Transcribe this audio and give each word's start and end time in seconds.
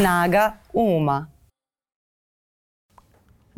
Snaga 0.00 0.54
uma. 0.72 1.28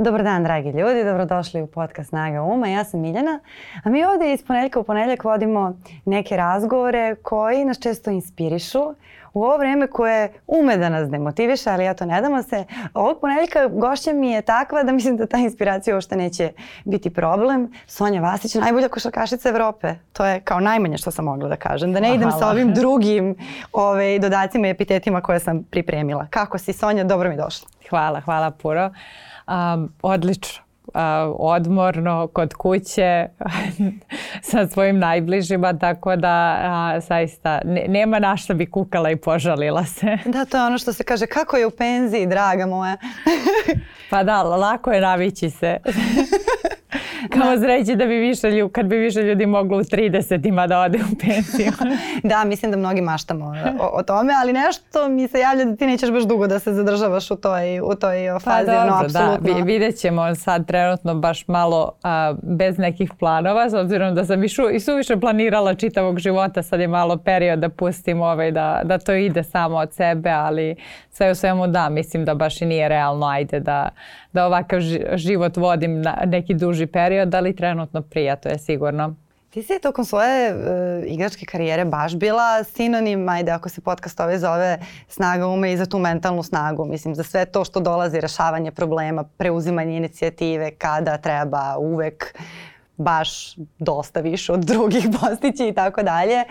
Dobar 0.05 0.23
dan, 0.23 0.45
dragi 0.45 0.71
ljudi, 0.71 1.05
dobrodošli 1.05 1.63
u 1.63 1.67
podcast 1.67 2.09
Snaga 2.09 2.43
Uma. 2.43 2.69
Ja 2.69 2.85
sam 2.85 3.01
Miljana, 3.01 3.41
a 3.85 3.91
mi 3.91 4.05
ovde 4.05 4.33
iz 4.33 4.45
ponedeljka 4.47 4.81
u 4.81 4.85
ponedeljak 4.85 5.25
vodimo 5.25 5.77
neke 6.05 6.37
razgovore 6.37 7.15
koji 7.15 7.65
nas 7.65 7.79
često 7.79 8.11
inspirišu 8.11 8.95
u 9.33 9.45
ovo 9.45 9.57
vreme 9.57 9.87
koje 9.87 10.33
ume 10.47 10.77
da 10.77 10.89
nas 10.89 11.11
demotiviše, 11.11 11.71
ali 11.71 11.85
ja 11.85 11.95
to 11.95 12.07
ne 12.07 12.21
damo 12.21 12.43
se. 12.43 12.65
Ovog 12.95 13.21
ponedeljka 13.21 13.69
gošća 13.69 14.13
mi 14.13 14.31
je 14.31 14.43
takva 14.43 14.83
da 14.83 14.93
mislim 14.93 15.17
da 15.17 15.27
ta 15.27 15.39
inspiracija 15.39 15.95
uopšte 15.95 16.17
neće 16.17 16.53
biti 16.85 17.11
problem. 17.11 17.73
Sonja 17.87 18.21
Vasić, 18.21 18.55
najbolja 18.55 18.89
košarkašica 18.89 19.49
Evrope. 19.49 19.95
To 20.13 20.27
je 20.27 20.41
kao 20.41 20.61
najmanje 20.61 20.99
što 20.99 21.11
sam 21.11 21.25
mogla 21.25 21.49
da 21.49 21.57
kažem. 21.57 21.93
Da 21.93 22.01
ne 22.01 22.15
idem 22.15 22.31
sa 22.31 22.49
ovim 22.49 22.75
drugim 22.75 23.37
ove, 23.73 24.19
dodacima 24.19 24.67
i 24.67 24.71
epitetima 24.71 25.21
koje 25.21 25.41
sam 25.41 25.63
pripremila. 25.63 26.27
Kako 26.31 26.59
si 26.59 26.73
Sonja? 26.73 27.05
Dobro 27.05 27.31
mi 27.31 27.37
došla. 27.37 27.69
Hvala, 27.91 28.21
hvala 28.21 28.51
puno. 28.51 28.91
Um, 29.53 29.93
odlično. 30.03 30.63
Uh, 30.87 31.01
odmorno 31.39 32.27
kod 32.33 32.55
kuće 32.55 33.29
sa 34.51 34.67
svojim 34.67 34.99
najbližima 34.99 35.79
tako 35.79 36.17
da 36.17 36.59
uh, 36.97 37.05
zaista 37.05 37.61
ne, 37.65 37.85
nema 37.89 38.19
na 38.19 38.37
što 38.37 38.55
bi 38.55 38.71
kukala 38.71 39.11
i 39.11 39.17
požalila 39.17 39.85
se. 39.85 40.19
Da, 40.33 40.45
to 40.45 40.57
je 40.57 40.65
ono 40.65 40.79
što 40.79 40.93
se 40.93 41.05
kaže 41.05 41.27
kako 41.27 41.57
je 41.57 41.67
u 41.67 41.71
penziji, 41.71 42.27
draga 42.27 42.67
moja. 42.67 42.97
pa 44.11 44.23
da, 44.23 44.43
lako 44.43 44.93
je 44.93 45.01
navići 45.01 45.51
se. 45.51 45.79
Kao 47.33 47.57
zreći 47.57 47.97
da 47.97 48.07
bi 48.07 48.15
više 48.15 48.51
ljudi, 48.51 48.73
kad 48.73 48.87
bi 48.87 48.97
više 48.97 49.23
ljudi 49.23 49.47
moglo 49.47 49.79
u 49.79 49.81
30-ima 49.81 50.67
da 50.67 50.81
ode 50.81 50.99
u 50.99 51.17
penziju. 51.19 51.73
da, 52.31 52.45
mislim 52.45 52.71
da 52.71 52.77
mnogi 52.77 53.01
maštamo 53.01 53.55
o, 53.81 53.99
o, 53.99 54.03
tome, 54.03 54.33
ali 54.43 54.53
nešto 54.53 55.09
mi 55.09 55.29
se 55.29 55.39
javlja 55.41 55.65
da 55.65 55.77
ti 55.77 55.87
nećeš 55.87 56.11
baš 56.11 56.23
dugo 56.23 56.47
da 56.47 56.59
se 56.59 56.73
zadržavaš 56.73 57.31
u 57.31 57.37
toj, 57.37 57.81
u 57.81 57.95
toj 57.95 58.17
pa 58.33 58.39
fazi. 58.39 58.67
Pa 58.67 58.73
dobro, 58.73 58.91
no, 58.91 59.01
apsolutno. 59.05 59.55
da, 59.55 59.65
vidjet 59.65 59.97
ćemo 59.97 60.35
sad 60.35 60.67
trenutno 60.67 61.15
baš 61.15 61.49
malo 61.49 61.93
a, 62.03 62.35
bez 62.43 62.79
nekih 62.79 63.11
planova, 63.19 63.71
s 63.71 63.75
obzirom 63.75 64.15
da 64.15 64.25
sam 64.25 64.45
i, 64.45 64.49
šu, 64.49 64.71
i 64.71 64.81
suviše 64.81 65.17
planirala 65.17 65.75
čitavog 65.75 66.19
života, 66.19 66.63
sad 66.63 66.81
je 66.81 66.89
malo 66.89 67.17
period 67.17 67.59
da 67.59 67.69
pustim 67.69 68.21
ovaj, 68.21 68.51
da, 68.51 68.81
da 68.85 68.99
to 68.99 69.13
ide 69.13 69.43
samo 69.43 69.77
od 69.77 69.93
sebe, 69.93 70.31
ali 70.31 70.77
sve 71.11 71.31
u 71.31 71.35
svemu 71.35 71.67
da, 71.67 71.89
mislim 71.89 72.25
da 72.25 72.35
baš 72.35 72.63
i 72.63 72.67
nije 72.67 72.89
realno, 72.89 73.27
ajde 73.27 73.61
da, 73.61 73.89
da 74.33 74.47
ovakav 74.47 74.81
život 75.15 75.57
vodim 75.57 76.03
na 76.03 76.17
neki 76.27 76.55
duži 76.55 76.87
period, 76.87 77.22
ali 77.35 77.57
trenutno 77.57 78.03
prija, 78.03 78.37
to 78.37 78.49
je 78.49 78.59
sigurno. 78.59 79.15
Ti 79.51 79.63
si 79.63 79.79
tokom 79.83 80.05
svoje 80.05 80.55
uh, 80.55 80.61
igračke 81.07 81.47
karijere 81.47 81.85
baš 81.85 82.17
bila 82.17 82.65
sinonim, 82.65 83.29
ajde 83.29 83.51
ako 83.51 83.69
se 83.69 83.81
podcast 83.81 84.21
ove 84.21 84.39
zove 84.39 84.79
snaga 85.09 85.47
ume 85.47 85.73
i 85.73 85.77
za 85.77 85.87
tu 85.87 85.99
mentalnu 85.99 86.43
snagu, 86.43 86.85
mislim 86.85 87.15
za 87.15 87.23
sve 87.23 87.45
to 87.45 87.65
što 87.65 87.81
dolazi, 87.81 88.21
rešavanje 88.21 88.71
problema, 88.71 89.25
preuzimanje 89.25 89.97
inicijative 89.97 90.71
kada 90.71 91.19
treba, 91.19 91.77
uvek 91.79 92.35
baš 92.97 93.57
dosta 93.79 94.21
više 94.21 94.53
od 94.53 94.61
drugih 94.61 95.05
postići 95.21 95.69
i 95.69 95.75
tako 95.75 96.03
dalje. 96.03 96.37
E, 96.37 96.45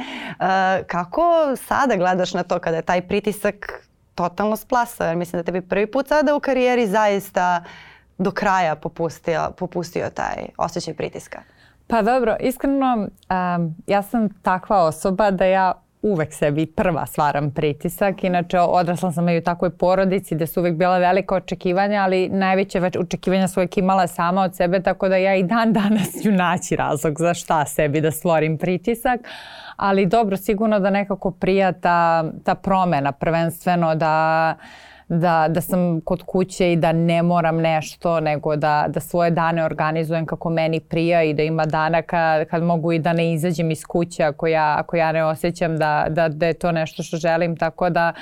kako 0.88 1.56
sada 1.68 1.96
gledaš 1.96 2.34
na 2.34 2.44
to 2.44 2.60
kada 2.60 2.78
je 2.78 2.82
taj 2.82 3.08
pritisak 3.08 3.88
totalno 4.16 4.56
splasao? 4.56 5.08
Jer 5.08 5.16
mislim 5.18 5.40
da 5.40 5.44
tebi 5.44 5.62
prvi 5.62 5.92
put 5.92 6.08
sada 6.08 6.36
u 6.36 6.40
karijeri 6.40 6.88
zaista 6.88 7.64
do 8.22 8.32
kraja 8.32 8.76
popustio, 8.76 9.52
popustio 9.58 10.10
taj 10.10 10.46
osjećaj 10.58 10.94
pritiska. 10.94 11.42
Pa 11.88 12.02
dobro, 12.02 12.36
iskreno 12.40 12.94
um, 12.98 13.76
ja 13.88 14.02
sam 14.02 14.30
takva 14.42 14.84
osoba 14.84 15.32
da 15.32 15.46
ja 15.46 15.74
uvek 16.02 16.34
sebi 16.34 16.66
prva 16.66 17.06
stvaram 17.06 17.52
pritisak. 17.52 18.24
Inače, 18.24 18.60
odrasla 18.60 19.12
sam 19.12 19.30
i 19.30 19.38
u 19.38 19.44
takvoj 19.44 19.78
porodici 19.78 20.36
gde 20.36 20.48
su 20.48 20.60
uvek 20.60 20.76
bila 20.76 20.98
velika 20.98 21.36
očekivanja, 21.36 22.02
ali 22.02 22.30
najveće 22.30 22.80
već 22.80 22.98
očekivanja 22.98 23.48
su 23.48 23.60
uvek 23.60 23.78
imala 23.78 24.08
sama 24.08 24.42
od 24.42 24.56
sebe, 24.56 24.82
tako 24.84 25.10
da 25.10 25.16
ja 25.16 25.36
i 25.36 25.44
dan 25.44 25.74
danas 25.74 26.22
ću 26.24 26.32
naći 26.32 26.76
razlog 26.76 27.20
za 27.20 27.34
šta 27.34 27.66
sebi 27.66 28.02
da 28.02 28.12
stvorim 28.12 28.58
pritisak. 28.58 29.20
Ali 29.76 30.06
dobro, 30.06 30.38
sigurno 30.38 30.80
da 30.80 30.90
nekako 30.90 31.32
prija 31.32 31.72
ta, 31.72 32.24
ta 32.44 32.56
promena, 32.56 33.12
prvenstveno 33.12 33.96
da 33.96 34.56
da, 35.14 35.48
da 35.50 35.62
sam 35.62 36.02
kod 36.02 36.24
kuće 36.24 36.74
i 36.74 36.76
da 36.76 36.92
ne 36.92 37.24
moram 37.24 37.58
nešto, 37.58 38.20
nego 38.20 38.56
da, 38.56 38.86
da 38.88 39.00
svoje 39.00 39.32
dane 39.32 39.66
organizujem 39.66 40.26
kako 40.26 40.50
meni 40.50 40.80
prija 40.80 41.24
i 41.24 41.34
da 41.34 41.44
ima 41.44 41.66
dana 41.66 42.02
kad, 42.02 42.48
kad 42.48 42.64
mogu 42.64 42.92
i 42.92 43.00
da 43.00 43.14
ne 43.14 43.34
izađem 43.34 43.72
iz 43.72 43.86
kuće 43.86 44.24
ako 44.24 44.48
ja, 44.48 44.76
ako 44.78 44.96
ja 44.96 45.12
ne 45.12 45.26
osjećam 45.26 45.78
da, 45.78 46.06
da, 46.10 46.30
da 46.30 46.46
je 46.46 46.54
to 46.54 46.72
nešto 46.72 47.04
što 47.04 47.18
želim. 47.18 47.58
Tako 47.58 47.90
da 47.90 48.14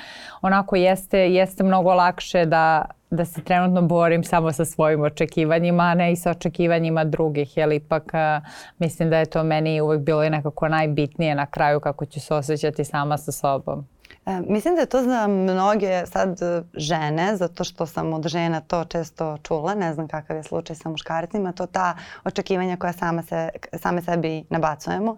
onako 0.42 0.76
jeste, 0.76 1.18
jeste 1.18 1.64
mnogo 1.64 1.94
lakše 1.94 2.44
da, 2.44 2.84
da 3.10 3.24
se 3.24 3.44
trenutno 3.44 3.82
borim 3.82 4.24
samo 4.24 4.52
sa 4.52 4.64
svojim 4.64 5.02
očekivanjima, 5.02 5.82
a 5.82 5.94
ne 5.94 6.12
i 6.12 6.16
sa 6.16 6.30
očekivanjima 6.30 7.04
drugih, 7.04 7.56
jer 7.56 7.72
ipak 7.72 8.14
a, 8.14 8.40
mislim 8.78 9.10
da 9.10 9.18
je 9.18 9.26
to 9.26 9.42
meni 9.42 9.80
uvek 9.80 10.00
bilo 10.00 10.24
i 10.24 10.30
nekako 10.30 10.68
najbitnije 10.68 11.34
na 11.34 11.46
kraju 11.46 11.80
kako 11.80 12.06
ću 12.06 12.20
se 12.20 12.34
osjećati 12.34 12.84
sama 12.84 13.16
sa 13.16 13.32
sobom. 13.32 13.86
E, 14.30 14.40
mislim 14.48 14.74
da 14.74 14.80
je 14.80 14.86
to 14.86 15.02
za 15.02 15.26
mnoge 15.26 16.06
sad 16.06 16.38
žene, 16.74 17.36
zato 17.36 17.64
što 17.64 17.86
sam 17.86 18.12
od 18.12 18.26
žena 18.26 18.60
to 18.60 18.84
često 18.84 19.38
čula, 19.42 19.74
ne 19.74 19.94
znam 19.94 20.08
kakav 20.08 20.36
je 20.36 20.42
slučaj 20.42 20.76
sa 20.76 20.88
muškarcima, 20.88 21.52
to 21.52 21.66
ta 21.66 21.96
očekivanja 22.24 22.76
koja 22.76 22.92
sama 22.92 23.22
se, 23.22 23.48
same 23.72 24.02
sebi 24.02 24.44
nabacujemo 24.50 25.16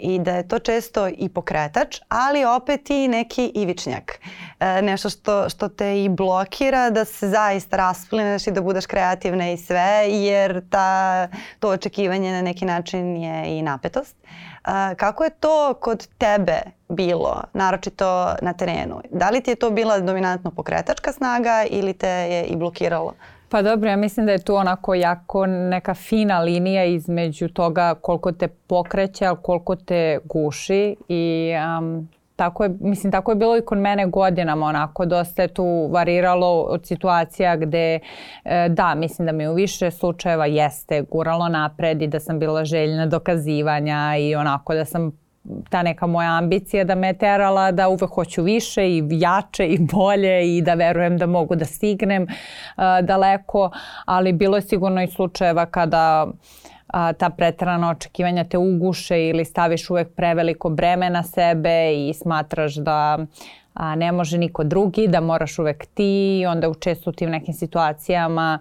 i 0.00 0.18
da 0.18 0.32
je 0.32 0.48
to 0.48 0.58
često 0.58 1.08
i 1.08 1.28
pokretač, 1.28 2.00
ali 2.08 2.44
opet 2.44 2.90
i 2.90 3.08
neki 3.08 3.52
ivičnjak. 3.54 4.20
E, 4.60 4.82
nešto 4.82 5.10
što, 5.10 5.48
što 5.48 5.68
te 5.68 6.04
i 6.04 6.08
blokira 6.08 6.90
da 6.90 7.04
se 7.04 7.28
zaista 7.28 7.76
rasplineš 7.76 8.46
i 8.46 8.50
da 8.50 8.60
budeš 8.60 8.86
kreativna 8.86 9.50
i 9.50 9.56
sve, 9.56 10.04
jer 10.08 10.68
ta, 10.70 11.28
to 11.58 11.68
očekivanje 11.68 12.32
na 12.32 12.42
neki 12.42 12.64
način 12.64 13.16
je 13.16 13.58
i 13.58 13.62
napetost. 13.62 14.16
A, 14.64 14.94
kako 14.94 15.24
je 15.24 15.30
to 15.30 15.74
kod 15.80 16.08
tebe 16.18 16.60
bilo, 16.88 17.42
naročito 17.52 18.34
na 18.42 18.52
terenu? 18.52 19.00
Da 19.10 19.30
li 19.30 19.40
ti 19.40 19.50
je 19.50 19.54
to 19.54 19.70
bila 19.70 19.98
dominantno 19.98 20.50
pokretačka 20.50 21.12
snaga 21.12 21.64
ili 21.70 21.92
te 21.92 22.08
je 22.08 22.44
i 22.44 22.56
blokiralo? 22.56 23.14
Pa 23.48 23.62
dobro, 23.62 23.90
ja 23.90 23.96
mislim 23.96 24.26
da 24.26 24.32
je 24.32 24.44
tu 24.44 24.54
onako 24.54 24.94
jako 24.94 25.46
neka 25.46 25.94
fina 25.94 26.40
linija 26.40 26.84
između 26.84 27.48
toga 27.48 27.94
koliko 27.94 28.32
te 28.32 28.48
pokreće, 28.48 29.26
ali 29.26 29.38
koliko 29.42 29.76
te 29.76 30.18
guši 30.24 30.96
i 31.08 31.52
um, 31.78 32.08
tako 32.36 32.64
je, 32.64 32.70
mislim, 32.80 33.12
tako 33.12 33.30
je 33.30 33.36
bilo 33.36 33.56
i 33.56 33.60
kod 33.60 33.78
mene 33.78 34.06
godinama, 34.06 34.66
onako, 34.66 35.06
dosta 35.06 35.42
je 35.42 35.48
tu 35.48 35.88
variralo 35.92 36.62
od 36.62 36.86
situacija 36.86 37.56
gde, 37.56 37.98
e, 38.44 38.68
da, 38.68 38.94
mislim 38.94 39.26
da 39.26 39.32
mi 39.32 39.48
u 39.48 39.54
više 39.54 39.90
slučajeva 39.90 40.46
jeste 40.46 41.02
guralo 41.10 41.48
napred 41.48 42.02
i 42.02 42.06
da 42.06 42.20
sam 42.20 42.38
bila 42.38 42.64
željna 42.64 43.06
dokazivanja 43.06 44.16
i 44.18 44.34
onako 44.34 44.74
da 44.74 44.84
sam 44.84 45.12
ta 45.70 45.82
neka 45.82 46.06
moja 46.06 46.30
ambicija 46.38 46.84
da 46.84 46.94
me 46.94 47.12
terala 47.12 47.72
da 47.72 47.88
uvek 47.88 48.10
hoću 48.10 48.42
više 48.42 48.88
i 48.88 49.04
jače 49.10 49.66
i 49.66 49.78
bolje 49.78 50.56
i 50.56 50.62
da 50.62 50.74
verujem 50.74 51.18
da 51.18 51.26
mogu 51.26 51.56
da 51.56 51.64
stignem 51.64 52.22
uh, 52.22 52.82
daleko, 53.02 53.70
ali 54.04 54.32
bilo 54.32 54.56
je 54.56 54.62
sigurno 54.62 55.02
i 55.02 55.06
slučajeva 55.06 55.66
kada 55.66 56.26
a, 56.88 57.12
ta 57.12 57.30
pretrana 57.30 57.90
očekivanja 57.90 58.44
te 58.44 58.58
uguše 58.58 59.28
ili 59.28 59.44
staviš 59.44 59.90
uvek 59.90 60.14
preveliko 60.14 60.68
breme 60.68 61.10
na 61.10 61.22
sebe 61.22 61.92
i 61.94 62.14
smatraš 62.14 62.74
da 62.74 63.18
a, 63.74 63.94
ne 63.94 64.12
može 64.12 64.38
niko 64.38 64.64
drugi, 64.64 65.08
da 65.08 65.20
moraš 65.20 65.58
uvek 65.58 65.86
ti, 65.86 66.44
onda 66.48 66.68
u 66.68 66.74
često 66.74 67.12
tim 67.12 67.30
nekim 67.30 67.54
situacijama 67.54 68.58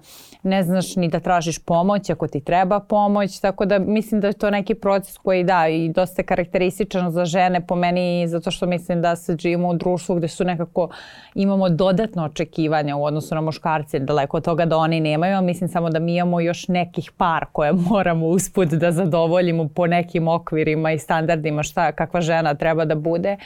ne 0.48 0.64
znaš 0.64 0.96
ni 0.96 1.08
da 1.08 1.20
tražiš 1.20 1.60
pomoć 1.60 2.10
ako 2.10 2.28
ti 2.28 2.42
treba 2.42 2.80
pomoć, 2.80 3.40
tako 3.40 3.66
da 3.66 3.80
mislim 3.80 4.22
da 4.22 4.28
je 4.28 4.34
to 4.34 4.50
neki 4.50 4.76
proces 4.76 5.18
koji 5.18 5.44
da 5.44 5.68
i 5.68 5.90
dosta 5.90 6.24
karakterističan 6.24 7.12
za 7.12 7.26
žene 7.26 7.68
po 7.68 7.76
meni 7.76 8.28
zato 8.28 8.52
što 8.52 8.66
mislim 8.66 9.02
da 9.02 9.16
se 9.16 9.38
živimo 9.40 9.70
u 9.70 9.78
društvu 9.78 10.16
gde 10.16 10.28
su 10.28 10.44
nekako 10.44 10.90
imamo 11.36 11.70
dodatno 11.70 12.26
očekivanja 12.26 12.96
u 12.96 13.04
odnosu 13.04 13.36
na 13.36 13.42
muškarce, 13.42 14.00
daleko 14.00 14.38
od 14.38 14.44
toga 14.44 14.66
da 14.66 14.78
oni 14.78 15.00
nemaju, 15.00 15.38
a 15.38 15.42
mislim 15.42 15.70
samo 15.70 15.90
da 15.90 16.00
mi 16.00 16.16
imamo 16.16 16.40
još 16.40 16.68
nekih 16.68 17.12
par 17.18 17.46
koje 17.52 17.74
moramo 17.90 18.28
usput 18.28 18.68
da 18.68 18.92
zadovoljimo 18.92 19.68
po 19.68 19.88
nekim 19.88 20.28
okvirima 20.28 20.92
i 20.92 21.00
standardima 21.00 21.64
šta 21.64 21.92
kakva 21.92 22.22
žena 22.22 22.56
treba 22.56 22.86
da 22.86 22.96
bude. 22.96 23.38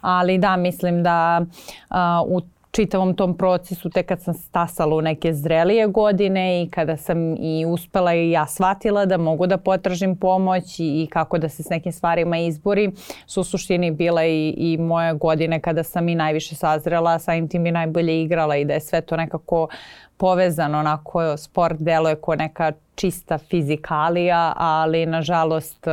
Ali 0.00 0.38
da, 0.38 0.56
mislim 0.56 1.02
da 1.02 1.44
a, 1.88 2.22
u 2.26 2.40
čitavom 2.70 3.14
tom 3.14 3.36
procesu 3.36 3.90
tek 3.90 4.06
kad 4.06 4.22
sam 4.22 4.34
stasala 4.34 4.96
u 4.96 5.00
neke 5.00 5.32
zrelije 5.34 5.86
godine 5.86 6.62
i 6.62 6.70
kada 6.70 6.96
sam 6.96 7.36
i 7.36 7.64
uspela 7.68 8.14
i 8.14 8.30
ja 8.30 8.46
shvatila 8.46 9.06
da 9.06 9.16
mogu 9.16 9.46
da 9.46 9.56
potražim 9.56 10.16
pomoć 10.16 10.80
i, 10.80 11.02
i 11.02 11.06
kako 11.10 11.38
da 11.38 11.48
se 11.48 11.62
s 11.62 11.68
nekim 11.68 11.92
stvarima 11.92 12.38
izbori 12.38 12.90
su 13.26 13.40
u 13.40 13.44
suštini 13.44 13.90
bila 13.90 14.24
i, 14.24 14.54
i 14.56 14.76
moje 14.78 15.14
godine 15.14 15.60
kada 15.60 15.82
sam 15.82 16.08
i 16.08 16.14
najviše 16.14 16.54
sazrela, 16.54 17.18
samim 17.18 17.48
tim 17.48 17.66
i 17.66 17.72
najbolje 17.72 18.22
igrala 18.22 18.56
i 18.56 18.64
da 18.64 18.74
je 18.74 18.80
sve 18.80 19.00
to 19.00 19.16
nekako 19.16 19.68
povezano, 20.16 20.78
onako 20.78 21.36
sport 21.36 21.76
deluje 21.78 22.16
kao 22.24 22.34
neka 22.34 22.72
čista 22.94 23.38
fizikalija, 23.38 24.52
ali 24.56 25.06
nažalost 25.06 25.86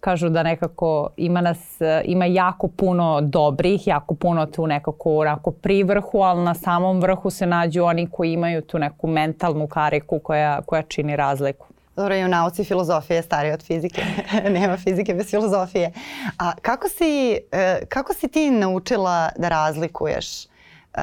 kažu 0.00 0.28
da 0.28 0.42
nekako 0.42 1.08
ima 1.16 1.40
nas, 1.40 1.78
ima 2.04 2.24
jako 2.24 2.68
puno 2.68 3.20
dobrih, 3.20 3.86
jako 3.86 4.14
puno 4.14 4.46
tu 4.46 4.66
nekako 4.66 5.16
onako 5.16 5.50
pri 5.50 5.82
vrhu, 5.82 6.18
ali 6.18 6.44
na 6.44 6.54
samom 6.54 7.00
vrhu 7.00 7.30
se 7.30 7.46
nađu 7.46 7.84
oni 7.84 8.08
koji 8.10 8.32
imaju 8.32 8.62
tu 8.62 8.78
neku 8.78 9.06
mentalnu 9.06 9.66
kariku 9.66 10.18
koja, 10.18 10.60
koja 10.62 10.82
čini 10.82 11.16
razliku. 11.16 11.66
Dobro, 11.96 12.16
i 12.16 12.24
u 12.24 12.28
nauci 12.28 12.64
filozofije 12.64 13.16
je 13.16 13.22
starija 13.22 13.54
od 13.54 13.62
fizike. 13.62 14.02
Nema 14.58 14.76
fizike 14.76 15.14
bez 15.14 15.30
filozofije. 15.30 15.92
A 16.38 16.52
kako 16.62 16.88
si, 16.88 17.38
e, 17.52 17.80
kako 17.88 18.14
si 18.14 18.28
ti 18.28 18.50
naučila 18.50 19.30
da 19.36 19.48
razlikuješ 19.48 20.44
uh, 20.44 21.02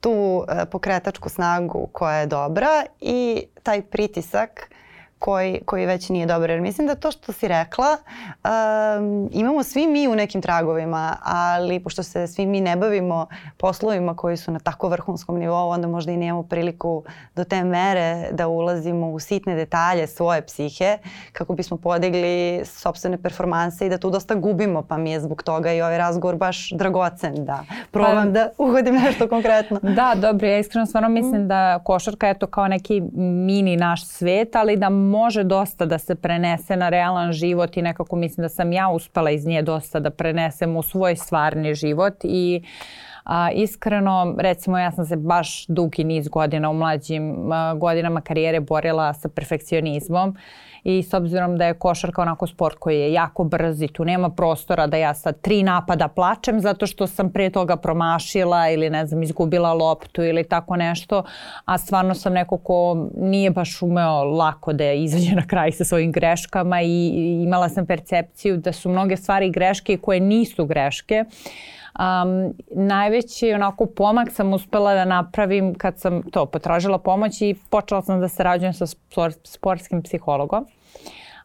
tu 0.00 0.44
e, 0.48 0.66
pokretačku 0.66 1.28
snagu 1.28 1.88
koja 1.92 2.16
je 2.16 2.26
dobra 2.26 2.84
i 3.00 3.44
taj 3.62 3.82
pritisak 3.82 4.70
koji, 5.18 5.60
koji 5.64 5.86
već 5.86 6.08
nije 6.08 6.26
dobar. 6.26 6.50
Jer 6.50 6.60
mislim 6.60 6.86
da 6.86 6.94
to 6.94 7.10
što 7.10 7.32
si 7.32 7.48
rekla 7.48 7.86
um, 7.88 9.28
imamo 9.32 9.62
svi 9.62 9.86
mi 9.86 10.08
u 10.08 10.14
nekim 10.14 10.42
tragovima, 10.42 11.16
ali 11.22 11.80
pošto 11.80 12.02
se 12.02 12.26
svi 12.26 12.46
mi 12.46 12.60
ne 12.60 12.76
bavimo 12.76 13.26
poslovima 13.56 14.16
koji 14.16 14.36
su 14.36 14.50
na 14.50 14.58
tako 14.58 14.88
vrhunskom 14.88 15.38
nivou, 15.38 15.68
onda 15.68 15.88
možda 15.88 16.12
i 16.12 16.16
nemamo 16.16 16.42
priliku 16.42 17.04
do 17.36 17.44
te 17.44 17.64
mere 17.64 18.28
da 18.32 18.48
ulazimo 18.48 19.10
u 19.10 19.18
sitne 19.18 19.54
detalje 19.54 20.06
svoje 20.06 20.42
psihe 20.46 20.98
kako 21.32 21.54
bismo 21.54 21.76
podigli 21.76 22.60
sobstvene 22.64 23.22
performanse 23.22 23.86
i 23.86 23.90
da 23.90 23.98
tu 23.98 24.10
dosta 24.10 24.34
gubimo, 24.34 24.82
pa 24.82 24.96
mi 24.96 25.10
je 25.10 25.20
zbog 25.20 25.42
toga 25.42 25.72
i 25.72 25.82
ovaj 25.82 25.98
razgovor 25.98 26.36
baš 26.36 26.70
dragocen 26.70 27.44
da 27.44 27.64
probam 27.90 28.26
pa, 28.26 28.30
da 28.30 28.50
uhodim 28.58 28.94
nešto 28.94 29.28
konkretno. 29.28 29.78
Da, 29.82 30.14
dobro, 30.16 30.46
ja 30.46 30.58
iskreno 30.58 30.86
stvarno 30.86 31.08
mislim 31.08 31.48
da 31.48 31.78
košarka 31.84 32.28
je 32.28 32.38
to 32.38 32.46
kao 32.46 32.68
neki 32.68 33.02
mini 33.46 33.76
naš 33.76 34.06
svet, 34.06 34.56
ali 34.56 34.76
da 34.76 34.88
može 35.08 35.44
dosta 35.44 35.86
da 35.86 35.98
se 35.98 36.14
prenese 36.14 36.76
na 36.76 36.88
realan 36.88 37.32
život 37.32 37.76
i 37.76 37.82
nekako 37.82 38.16
mislim 38.16 38.42
da 38.42 38.48
sam 38.48 38.72
ja 38.72 38.88
uspela 38.88 39.30
iz 39.30 39.46
nje 39.46 39.62
dosta 39.62 40.00
da 40.00 40.10
prenesem 40.10 40.76
u 40.76 40.82
svoj 40.82 41.16
stvarni 41.16 41.74
život 41.74 42.14
i 42.22 42.62
A, 43.28 43.50
iskreno, 43.50 44.34
recimo 44.38 44.78
ja 44.78 44.92
sam 44.92 45.04
se 45.04 45.16
baš 45.16 45.66
dugi 45.66 46.04
niz 46.04 46.28
godina 46.28 46.70
u 46.70 46.74
mlađim 46.74 47.52
a, 47.52 47.74
godinama 47.74 48.20
karijere 48.20 48.60
borila 48.60 49.14
sa 49.14 49.28
perfekcionizmom 49.28 50.36
i 50.84 51.02
s 51.02 51.14
obzirom 51.14 51.56
da 51.56 51.66
je 51.66 51.74
košarka 51.74 52.22
onako 52.22 52.46
sport 52.46 52.76
koji 52.78 53.00
je 53.00 53.12
jako 53.12 53.44
brz 53.44 53.82
i 53.82 53.88
tu 53.88 54.04
nema 54.04 54.30
prostora 54.30 54.86
da 54.86 54.96
ja 54.96 55.14
sa 55.14 55.32
tri 55.32 55.62
napada 55.62 56.08
plačem 56.08 56.60
zato 56.60 56.86
što 56.86 57.06
sam 57.06 57.32
pre 57.32 57.50
toga 57.50 57.76
promašila 57.76 58.70
ili 58.70 58.90
ne 58.90 59.06
znam 59.06 59.22
izgubila 59.22 59.72
loptu 59.72 60.22
ili 60.22 60.44
tako 60.44 60.76
nešto, 60.76 61.22
a 61.64 61.78
stvarno 61.78 62.14
sam 62.14 62.32
neko 62.32 62.58
ko 62.58 63.08
nije 63.16 63.50
baš 63.50 63.82
umeo 63.82 64.24
lako 64.24 64.72
da 64.72 64.92
izađe 64.92 65.34
na 65.34 65.46
kraj 65.46 65.72
sa 65.72 65.84
svojim 65.84 66.12
greškama 66.12 66.82
i 66.82 67.08
imala 67.42 67.68
sam 67.68 67.86
percepciju 67.86 68.56
da 68.56 68.72
su 68.72 68.88
mnoge 68.88 69.16
stvari 69.16 69.50
greške 69.50 69.96
koje 69.96 70.20
nisu 70.20 70.66
greške. 70.66 71.24
Um, 71.98 72.54
najveći 72.70 73.52
onako 73.52 73.86
pomak 73.86 74.32
sam 74.32 74.52
uspela 74.52 74.94
da 74.94 75.04
napravim 75.04 75.74
kad 75.74 75.98
sam 75.98 76.22
to 76.30 76.46
potražila 76.46 76.98
pomoć 76.98 77.42
i 77.42 77.54
počela 77.70 78.02
sam 78.02 78.20
da 78.20 78.28
sarađujem 78.28 78.72
sa 78.72 78.86
sportskim 79.44 80.02
psihologom. 80.02 80.66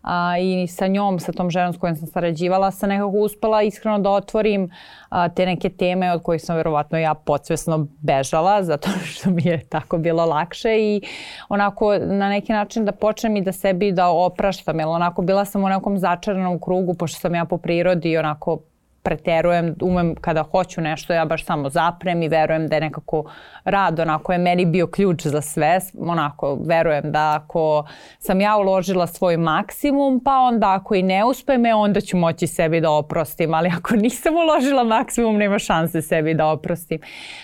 A, 0.03 0.37
i 0.39 0.67
sa 0.67 0.87
njom, 0.87 1.19
sa 1.19 1.31
tom 1.31 1.49
ženom 1.49 1.73
s 1.73 1.77
kojom 1.77 1.95
sam 1.95 2.07
sarađivala, 2.07 2.71
sam 2.71 2.89
nekako 2.89 3.17
uspela 3.17 3.61
iskreno 3.61 3.99
da 3.99 4.09
otvorim 4.09 4.69
a, 5.09 5.29
te 5.29 5.45
neke 5.45 5.69
teme 5.69 6.11
od 6.11 6.23
kojih 6.23 6.41
sam 6.41 6.55
verovatno 6.55 6.97
ja 6.97 7.13
podsvesno 7.13 7.87
bežala, 8.01 8.63
zato 8.69 8.89
što 8.89 9.29
mi 9.29 9.43
je 9.45 9.65
tako 9.69 9.97
bilo 9.97 10.25
lakše 10.25 10.77
i 10.79 11.01
onako 11.49 11.97
na 11.97 12.29
neki 12.29 12.51
način 12.51 12.85
da 12.85 12.91
počnem 12.91 13.37
i 13.37 13.41
da 13.41 13.51
sebi 13.51 13.91
da 13.91 14.09
opraštam, 14.09 14.79
jer 14.79 14.87
onako 14.87 15.21
bila 15.21 15.45
sam 15.45 15.63
u 15.63 15.69
nekom 15.69 15.97
začaranom 15.97 16.59
krugu, 16.59 16.93
pošto 16.93 17.19
sam 17.19 17.35
ja 17.35 17.45
po 17.45 17.57
prirodi 17.57 18.17
onako 18.17 18.59
preterujem, 19.03 19.75
umem 19.81 20.15
kada 20.21 20.43
hoću 20.43 20.81
nešto, 20.81 21.13
ja 21.13 21.25
baš 21.25 21.45
samo 21.45 21.69
zaprem 21.69 22.23
i 22.23 22.27
verujem 22.27 22.67
da 22.67 22.75
je 22.75 22.81
nekako 22.81 23.23
rad 23.63 23.99
onako 23.99 24.31
je 24.33 24.37
meni 24.37 24.65
bio 24.65 24.87
ključ 24.87 25.27
za 25.27 25.41
sve, 25.41 25.79
onako 25.99 26.57
verujem 26.65 27.11
da 27.11 27.39
ako 27.43 27.85
sam 28.19 28.41
ja 28.41 28.57
uložila 28.57 29.07
svoj 29.07 29.37
maksimum, 29.37 30.21
pa 30.25 30.37
onda 30.37 30.73
ako 30.73 30.95
i 30.95 31.03
ne 31.03 31.25
uspe 31.25 31.57
me, 31.57 31.73
onda 31.75 32.01
ću 32.01 32.17
moći 32.17 32.47
sebi 32.47 32.81
da 32.81 32.91
oprostim, 32.91 33.53
ali 33.53 33.71
ako 33.77 33.95
nisam 34.05 34.33
uložila 34.35 34.83
maksimum, 34.83 35.37
nema 35.37 35.59
šanse 35.59 36.01
sebi 36.01 36.33
da 36.33 36.47
oprostim. 36.47 36.99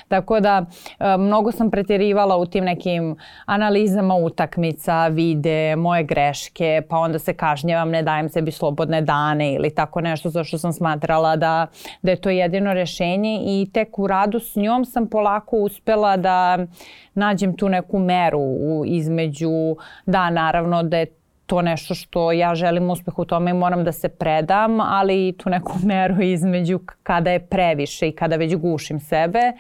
Tako 0.08 0.40
da 0.40 0.66
e, 1.00 1.18
mnogo 1.18 1.52
sam 1.52 1.72
preterivala 1.72 2.38
u 2.38 2.46
tim 2.46 2.64
nekim 2.64 3.16
analizama 3.46 4.16
utakmica, 4.16 5.08
vide, 5.08 5.76
moje 5.76 6.04
greške, 6.04 6.82
pa 6.90 6.98
onda 6.98 7.20
se 7.20 7.34
kažnjavam, 7.34 7.90
ne 7.90 8.04
dajem 8.04 8.30
sebi 8.30 8.52
slobodne 8.52 9.02
dane 9.02 9.54
ili 9.54 9.76
tako 9.76 10.02
nešto 10.02 10.30
zašto 10.30 10.58
sam 10.58 10.74
smatrala 10.74 11.36
da 11.36 11.49
da, 11.50 11.68
da 12.02 12.12
je 12.12 12.22
to 12.22 12.30
jedino 12.30 12.74
rešenje 12.74 13.40
i 13.46 13.70
tek 13.74 14.00
u 14.00 14.08
radu 14.08 14.40
s 14.40 14.56
njom 14.56 14.86
sam 14.86 15.08
polako 15.10 15.58
uspela 15.58 16.18
da 16.18 16.58
nađem 17.14 17.58
tu 17.58 17.70
neku 17.70 18.00
meru 18.00 18.40
u, 18.40 18.84
između, 18.86 19.76
da 20.06 20.30
naravno 20.30 20.84
da 20.84 20.98
je 20.98 21.06
to 21.46 21.62
nešto 21.62 21.96
što 21.96 22.32
ja 22.32 22.56
želim 22.56 22.90
uspeh 22.90 23.20
u 23.20 23.26
tome 23.26 23.52
i 23.52 23.54
moram 23.54 23.84
da 23.84 23.92
se 23.92 24.10
predam, 24.10 24.80
ali 24.80 25.34
tu 25.38 25.50
neku 25.50 25.74
meru 25.92 26.22
između 26.22 26.80
kada 27.04 27.32
je 27.32 27.40
previše 27.40 28.08
i 28.08 28.12
kada 28.12 28.36
već 28.36 28.56
gušim 28.56 29.00
sebe. 29.00 29.54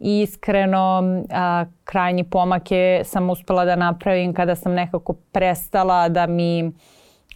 I 0.00 0.20
iskreno, 0.22 1.02
a, 1.30 1.64
krajnji 1.84 2.24
pomak 2.24 2.70
je 2.70 3.04
sam 3.04 3.30
uspela 3.30 3.64
da 3.64 3.76
napravim 3.76 4.34
kada 4.34 4.54
sam 4.54 4.72
nekako 4.72 5.12
prestala 5.32 6.08
da 6.08 6.26
mi 6.26 6.72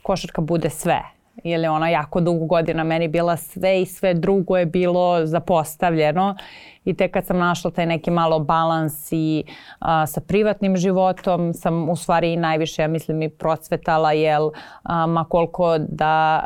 košarka 0.03 0.41
bude 0.41 0.71
sve 0.71 1.18
jer 1.45 1.61
je 1.61 1.71
ona 1.71 1.89
jako 1.89 2.21
dugo 2.21 2.47
godina 2.47 2.85
meni 2.85 3.09
bila 3.09 3.37
sve 3.37 3.83
i 3.83 3.87
sve 3.87 4.15
drugo 4.15 4.57
je 4.57 4.67
bilo 4.67 5.27
zapostavljeno 5.27 6.37
i 6.89 6.95
tek 6.95 7.13
kad 7.13 7.27
sam 7.27 7.39
našla 7.39 7.71
taj 7.71 7.87
neki 7.87 8.11
malo 8.11 8.39
balans 8.39 9.13
i 9.13 9.45
a, 9.79 10.07
sa 10.07 10.21
privatnim 10.21 10.77
životom 10.77 11.55
sam 11.55 11.89
u 11.89 11.97
stvari 11.97 12.37
najviše, 12.37 12.83
ja 12.83 12.89
mislim, 12.89 13.23
i 13.23 13.29
procvetala, 13.29 14.13
jel, 14.13 14.51
a, 14.83 15.07
ma 15.07 15.25
koliko 15.25 15.79
da, 15.79 16.45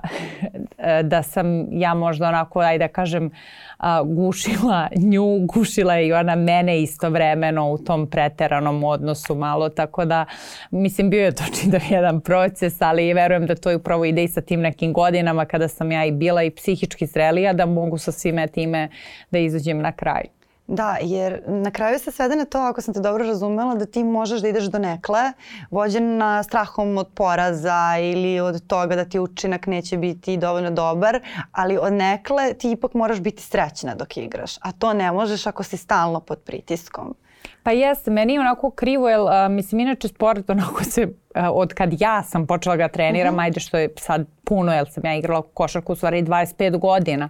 da 1.12 1.22
sam 1.22 1.66
ja 1.72 1.94
možda 1.94 2.28
onako, 2.28 2.60
ajde 2.60 2.84
da 2.84 2.92
kažem, 2.92 3.30
a, 3.78 4.02
gušila 4.02 4.88
nju, 4.96 5.38
gušila 5.46 6.00
i 6.00 6.12
ona 6.12 6.34
mene 6.34 6.82
istovremeno 6.82 7.70
u 7.70 7.78
tom 7.78 8.06
preteranom 8.10 8.84
odnosu 8.84 9.34
malo, 9.34 9.68
tako 9.68 10.04
da 10.04 10.24
mislim 10.70 11.10
bio 11.10 11.24
je 11.24 11.34
to 11.34 11.44
čitav 11.60 11.80
jedan 11.90 12.20
proces, 12.20 12.82
ali 12.82 13.14
verujem 13.14 13.46
da 13.46 13.54
to 13.54 13.76
upravo 13.76 14.04
ide 14.04 14.24
i 14.24 14.28
sa 14.28 14.40
tim 14.40 14.60
nekim 14.60 14.92
godinama 14.92 15.44
kada 15.44 15.68
sam 15.68 15.92
ja 15.92 16.04
i 16.04 16.12
bila 16.12 16.42
i 16.42 16.50
psihički 16.50 17.06
zrelija 17.06 17.52
da 17.52 17.66
mogu 17.66 17.98
sa 17.98 18.12
svime 18.12 18.46
time 18.46 18.88
da 19.30 19.38
izađem 19.38 19.78
na 19.78 19.92
kraj. 19.92 20.31
Da, 20.66 20.96
jer 21.00 21.42
na 21.46 21.70
kraju 21.70 21.98
se 21.98 22.12
svede 22.12 22.36
na 22.36 22.44
to, 22.44 22.58
ako 22.58 22.80
sam 22.80 22.94
te 22.94 23.00
dobro 23.00 23.24
razumela, 23.26 23.74
da 23.74 23.86
ti 23.86 24.04
možeš 24.04 24.40
da 24.40 24.48
ideš 24.48 24.64
do 24.64 24.78
nekle, 24.78 25.32
vođena 25.70 26.42
strahom 26.42 26.98
od 26.98 27.08
poraza 27.14 27.98
ili 28.00 28.40
od 28.40 28.66
toga 28.66 28.96
da 28.96 29.04
ti 29.04 29.18
učinak 29.18 29.66
neće 29.66 29.96
biti 29.96 30.36
dovoljno 30.36 30.70
dobar, 30.70 31.20
ali 31.52 31.78
od 31.78 31.92
nekle 31.92 32.54
ti 32.54 32.70
ipak 32.70 32.94
moraš 32.94 33.20
biti 33.20 33.42
srećna 33.42 33.94
dok 33.94 34.16
igraš, 34.16 34.56
a 34.60 34.72
to 34.72 34.92
ne 34.92 35.12
možeš 35.12 35.46
ako 35.46 35.62
si 35.62 35.76
stalno 35.76 36.20
pod 36.20 36.38
pritiskom. 36.38 37.14
Pa 37.62 37.70
jeste, 37.70 38.10
meni 38.10 38.34
je 38.34 38.40
onako 38.40 38.70
krivo, 38.70 39.08
jer 39.08 39.20
a, 39.20 39.48
mislim 39.48 39.80
inače 39.80 40.08
sport 40.08 40.50
onako 40.50 40.84
se, 40.84 41.08
a, 41.34 41.50
od 41.52 41.74
kad 41.74 42.00
ja 42.00 42.22
sam 42.22 42.46
počela 42.46 42.76
ga 42.76 42.88
treniram, 42.88 43.34
mhm. 43.34 43.40
-huh. 43.40 43.44
ajde 43.44 43.60
što 43.60 43.78
je 43.78 43.88
sad 43.98 44.26
puno, 44.44 44.72
jer 44.72 44.90
sam 44.90 45.06
ja 45.06 45.14
igrala 45.14 45.42
košarku 45.54 45.92
u 45.92 45.96
stvari 45.96 46.22
25 46.22 46.78
godina, 46.78 47.28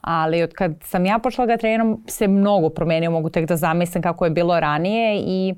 ali 0.00 0.42
od 0.42 0.52
kad 0.52 0.72
sam 0.84 1.06
ja 1.06 1.18
počela 1.18 1.46
ga 1.46 1.56
treniram 1.56 2.04
se 2.06 2.28
mnogo 2.28 2.68
promenio, 2.68 3.10
mogu 3.10 3.30
tek 3.30 3.48
da 3.48 3.56
zamislim 3.56 4.02
kako 4.02 4.24
je 4.24 4.30
bilo 4.30 4.60
ranije 4.60 5.22
i 5.26 5.54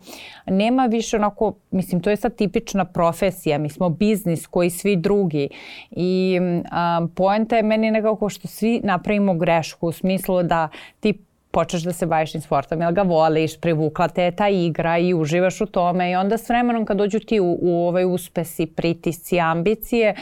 nema 0.46 0.86
više 0.86 1.16
onako, 1.16 1.54
mislim 1.70 2.00
to 2.00 2.10
je 2.10 2.16
sad 2.16 2.34
tipična 2.34 2.84
profesija, 2.84 3.58
mi 3.58 3.68
smo 3.68 3.88
biznis 3.88 4.46
koji 4.46 4.70
svi 4.70 4.96
drugi 4.96 5.48
i 5.90 6.38
um, 6.40 7.08
poenta 7.08 7.56
je 7.56 7.62
meni 7.62 7.90
nekako 7.90 8.28
što 8.28 8.48
svi 8.48 8.80
napravimo 8.84 9.34
grešku 9.34 9.86
u 9.86 9.92
smislu 9.92 10.42
da 10.42 10.68
ti 11.00 11.18
počneš 11.50 11.82
da 11.82 11.92
se 11.92 12.06
baviš 12.06 12.32
tim 12.32 12.40
sportom, 12.40 12.80
jel 12.80 12.92
ga 12.92 13.02
voliš, 13.02 13.60
privukla 13.60 14.08
te 14.08 14.30
ta 14.30 14.48
igra 14.48 14.98
i 14.98 15.14
uživaš 15.14 15.60
u 15.60 15.66
tome 15.66 16.10
i 16.10 16.16
onda 16.16 16.38
s 16.38 16.48
vremenom 16.48 16.84
kad 16.84 16.96
dođu 16.96 17.18
ti 17.18 17.40
u, 17.40 17.58
u 17.60 17.88
ovaj 17.88 18.04
uspesi, 18.04 18.66
pritisci, 18.66 19.40
ambicije, 19.40 20.14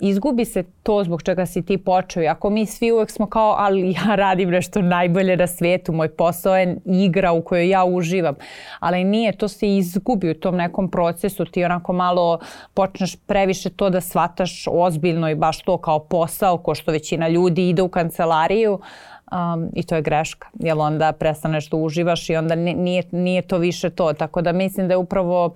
izgubi 0.00 0.44
se 0.44 0.62
to 0.82 1.04
zbog 1.04 1.22
čega 1.22 1.46
si 1.46 1.62
ti 1.62 1.78
počeo. 1.78 2.30
Ako 2.30 2.50
mi 2.50 2.66
svi 2.66 2.92
uvek 2.92 3.10
smo 3.10 3.26
kao, 3.26 3.54
ali 3.58 3.92
ja 3.92 4.14
radim 4.14 4.50
nešto 4.50 4.82
najbolje 4.82 5.36
na 5.36 5.46
svetu, 5.46 5.92
moj 5.92 6.08
posao 6.08 6.56
je 6.56 6.76
igra 6.84 7.32
u 7.32 7.42
kojoj 7.42 7.68
ja 7.68 7.84
uživam. 7.84 8.34
Ali 8.80 9.04
nije, 9.04 9.36
to 9.36 9.48
se 9.48 9.76
izgubi 9.76 10.30
u 10.30 10.34
tom 10.34 10.56
nekom 10.56 10.90
procesu. 10.90 11.44
Ti 11.44 11.64
onako 11.64 11.92
malo 11.92 12.38
počneš 12.74 13.16
previše 13.26 13.70
to 13.70 13.90
da 13.90 14.00
shvataš 14.00 14.64
ozbiljno 14.70 15.30
i 15.30 15.34
baš 15.34 15.62
to 15.62 15.78
kao 15.78 15.98
posao, 15.98 16.58
ko 16.58 16.74
što 16.74 16.92
većina 16.92 17.28
ljudi 17.28 17.68
ide 17.68 17.82
u 17.82 17.88
kancelariju. 17.88 18.80
Um, 19.32 19.70
I 19.74 19.82
to 19.82 19.94
je 19.94 20.02
greška, 20.02 20.48
jer 20.54 20.78
onda 20.78 21.12
prestaneš 21.12 21.70
da 21.70 21.76
uživaš 21.76 22.30
i 22.30 22.36
onda 22.36 22.54
nije, 22.54 23.02
nije 23.12 23.42
to 23.42 23.58
više 23.58 23.90
to. 23.90 24.12
Tako 24.12 24.42
da 24.42 24.52
mislim 24.52 24.88
da 24.88 24.94
je 24.94 24.98
upravo 24.98 25.54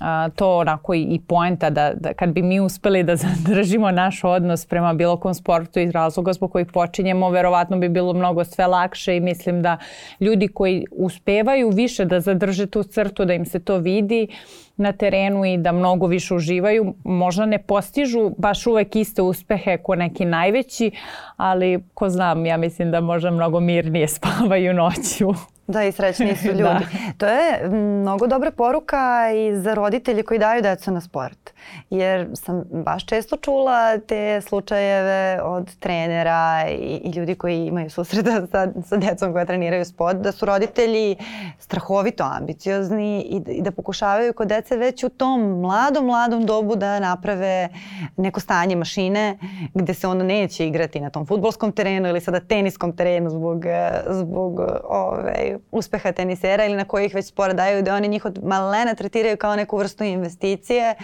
a, 0.00 0.28
to 0.36 0.58
onako 0.58 0.94
i, 0.94 1.02
i 1.02 1.20
poenta 1.20 1.70
da, 1.70 1.92
da 1.94 2.14
kad 2.14 2.32
bi 2.32 2.42
mi 2.42 2.60
uspeli 2.60 3.02
da 3.02 3.16
zadržimo 3.24 3.90
naš 3.90 4.24
odnos 4.24 4.66
prema 4.66 4.94
bilo 4.94 5.16
kom 5.16 5.34
sportu 5.34 5.80
iz 5.80 5.90
razloga 5.90 6.32
zbog 6.32 6.52
kojih 6.52 6.66
počinjemo, 6.66 7.30
verovatno 7.30 7.78
bi 7.78 7.88
bilo 7.88 8.12
mnogo 8.12 8.44
sve 8.44 8.66
lakše 8.66 9.16
i 9.16 9.20
mislim 9.20 9.62
da 9.62 9.78
ljudi 10.20 10.48
koji 10.48 10.86
uspevaju 10.92 11.70
više 11.70 12.04
da 12.04 12.20
zadrže 12.20 12.66
tu 12.66 12.82
crtu, 12.82 13.24
da 13.24 13.34
im 13.34 13.44
se 13.44 13.60
to 13.60 13.76
vidi 13.78 14.28
na 14.76 14.92
terenu 14.92 15.44
i 15.44 15.56
da 15.58 15.72
mnogo 15.72 16.06
više 16.06 16.34
uživaju, 16.34 16.94
možda 17.04 17.46
ne 17.46 17.58
postižu 17.58 18.30
baš 18.38 18.66
uvek 18.66 18.96
iste 18.96 19.22
uspehe 19.22 19.76
ko 19.76 19.94
neki 19.94 20.24
najveći, 20.24 20.90
ali 21.36 21.84
ko 21.94 22.08
znam, 22.08 22.46
ja 22.46 22.56
mislim 22.56 22.90
da 22.90 23.00
možda 23.00 23.30
mnogo 23.30 23.60
mirnije 23.60 24.08
spavaju 24.16 24.74
noću. 24.74 25.51
Da, 25.66 25.84
i 25.84 25.92
srećni 25.92 26.36
su 26.36 26.46
ljudi. 26.58 26.62
da. 26.62 26.80
To 27.18 27.26
je 27.26 27.68
mnogo 27.68 28.26
dobra 28.26 28.50
poruka 28.50 29.30
i 29.34 29.60
za 29.60 29.74
roditelje 29.74 30.22
koji 30.22 30.38
daju 30.38 30.62
decu 30.62 30.90
na 30.90 31.00
sport. 31.00 31.52
Jer 31.90 32.28
sam 32.34 32.64
baš 32.70 33.06
često 33.06 33.36
čula 33.36 33.98
te 33.98 34.40
slučajeve 34.40 35.42
od 35.42 35.76
trenera 35.76 36.64
i, 36.70 37.00
i 37.04 37.10
ljudi 37.10 37.34
koji 37.34 37.66
imaju 37.66 37.90
susreta 37.90 38.46
sa, 38.46 38.68
sa 38.86 38.96
decom 38.96 39.32
koja 39.32 39.44
treniraju 39.44 39.84
sport, 39.84 40.16
da 40.16 40.32
su 40.32 40.46
roditelji 40.46 41.16
strahovito 41.58 42.24
ambiciozni 42.24 43.20
i, 43.20 43.42
i 43.46 43.62
da 43.62 43.70
pokušavaju 43.70 44.32
kod 44.32 44.48
dece 44.48 44.76
već 44.76 45.04
u 45.04 45.08
tom 45.08 45.60
mladom, 45.60 46.06
mladom 46.06 46.46
dobu 46.46 46.76
da 46.76 47.00
naprave 47.00 47.68
neko 48.16 48.40
stanje 48.40 48.76
mašine 48.76 49.38
gde 49.74 49.94
se 49.94 50.06
ono 50.08 50.24
neće 50.24 50.66
igrati 50.66 51.00
na 51.00 51.10
tom 51.10 51.26
futbolskom 51.26 51.72
terenu 51.72 52.08
ili 52.08 52.20
sada 52.20 52.40
teniskom 52.40 52.96
terenu 52.96 53.30
zbog, 53.30 53.64
zbog 54.08 54.60
ove, 54.84 55.51
uspeha 55.70 56.12
tenisera 56.12 56.64
ili 56.64 56.76
na 56.76 56.84
kojih 56.84 57.14
već 57.14 57.26
sport 57.26 57.56
daju 57.56 57.82
da 57.82 57.94
oni 57.94 58.08
njih 58.08 58.24
od 58.24 58.38
malena 58.44 58.94
tretiraju 58.94 59.36
kao 59.36 59.56
neku 59.56 59.78
vrstu 59.78 60.04
investicije. 60.04 60.94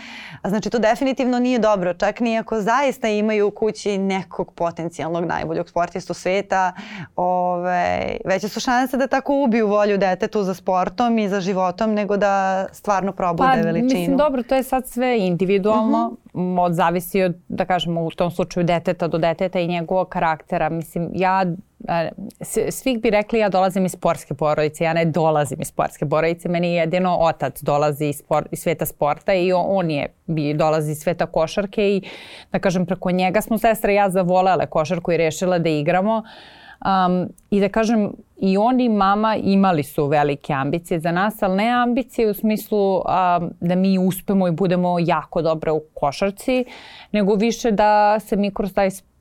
Znači 0.45 0.71
to 0.71 0.79
definitivno 0.79 1.39
nije 1.39 1.59
dobro, 1.59 1.95
čak 1.95 2.21
ni 2.21 2.39
ako 2.39 2.61
zaista 2.61 3.09
imaju 3.09 3.49
u 3.49 3.51
kući 3.51 3.99
nekog 3.99 4.53
potencijalnog 4.53 5.25
najboljeg 5.25 5.69
sportistu 5.69 6.15
sveta, 6.15 6.73
ove, 7.17 8.17
veće 8.25 8.49
su 8.49 8.61
šanse 8.61 8.97
da 8.97 9.07
tako 9.07 9.45
ubiju 9.45 9.69
volju 9.69 9.99
detetu 9.99 10.43
za 10.43 10.55
sportom 10.55 11.19
i 11.19 11.29
za 11.29 11.41
životom 11.41 11.95
nego 11.95 12.17
da 12.17 12.67
stvarno 12.73 13.13
probude 13.13 13.49
pa, 13.55 13.61
veličinu. 13.61 14.01
Mislim, 14.01 14.17
dobro, 14.17 14.43
to 14.43 14.55
je 14.55 14.63
sad 14.63 14.87
sve 14.87 15.19
individualno. 15.19 16.07
Uh. 16.07 16.19
-huh. 16.35 16.61
od, 16.61 16.75
zavisi 16.75 17.23
od, 17.23 17.37
da 17.49 17.65
kažemo, 17.65 18.03
u 18.03 18.11
tom 18.11 18.31
slučaju 18.31 18.65
deteta 18.65 19.09
do 19.09 19.19
deteta 19.19 19.61
i 19.61 19.67
njegovog 19.67 20.09
karaktera. 20.09 20.69
Mislim, 20.69 21.11
ja 21.15 21.45
svih 22.71 23.01
bi 23.01 23.11
rekli 23.11 23.39
ja 23.39 23.49
dolazim 23.49 23.87
iz 23.87 23.93
sportske 23.93 24.35
porodice, 24.35 24.85
ja 24.85 24.93
ne 24.93 25.05
dolazim 25.05 25.61
iz 25.61 25.69
sportske 25.69 26.09
porodice, 26.09 26.49
meni 26.49 26.75
jedino 26.75 27.17
otac 27.17 27.63
dolazi 27.63 28.07
iz, 28.07 28.19
spor, 28.19 28.49
iz 28.51 28.59
sveta 28.59 28.87
sporta 28.87 29.35
i 29.35 29.53
on, 29.53 29.91
je 29.91 30.07
bi 30.27 30.55
dolazi 30.55 30.93
iz 30.93 30.99
sveta 30.99 31.27
košarke 31.27 31.97
i 31.97 32.03
da 32.53 32.59
kažem 32.59 32.87
preko 32.87 33.11
njega 33.11 33.41
smo 33.41 33.59
sestra 33.59 33.93
i 33.93 33.95
ja 33.95 34.11
zavolele 34.11 34.67
košarku 34.67 35.13
i 35.13 35.17
rešila 35.17 35.59
da 35.59 35.69
igramo. 35.69 36.23
Um, 36.79 37.29
I 37.51 37.61
da 37.61 37.69
kažem, 37.69 38.13
i 38.37 38.57
on 38.57 38.81
i 38.81 38.89
mama 38.89 39.37
imali 39.37 39.83
su 39.83 40.07
velike 40.07 40.53
ambicije 40.53 41.01
za 41.01 41.13
nas, 41.13 41.43
ali 41.43 41.57
ne 41.57 41.69
ambicije 41.69 42.31
u 42.31 42.35
smislu 42.35 42.97
um, 42.97 43.05
da 43.61 43.75
mi 43.75 43.99
uspemo 43.99 44.49
i 44.49 44.51
budemo 44.51 44.97
jako 45.01 45.43
dobre 45.43 45.73
u 45.73 45.81
košarci, 45.95 46.65
nego 47.13 47.35
više 47.35 47.71
da 47.71 48.21
se 48.21 48.37
mi 48.37 48.55
kroz 48.55 48.73
taj 48.73 48.91
sport 48.91 49.18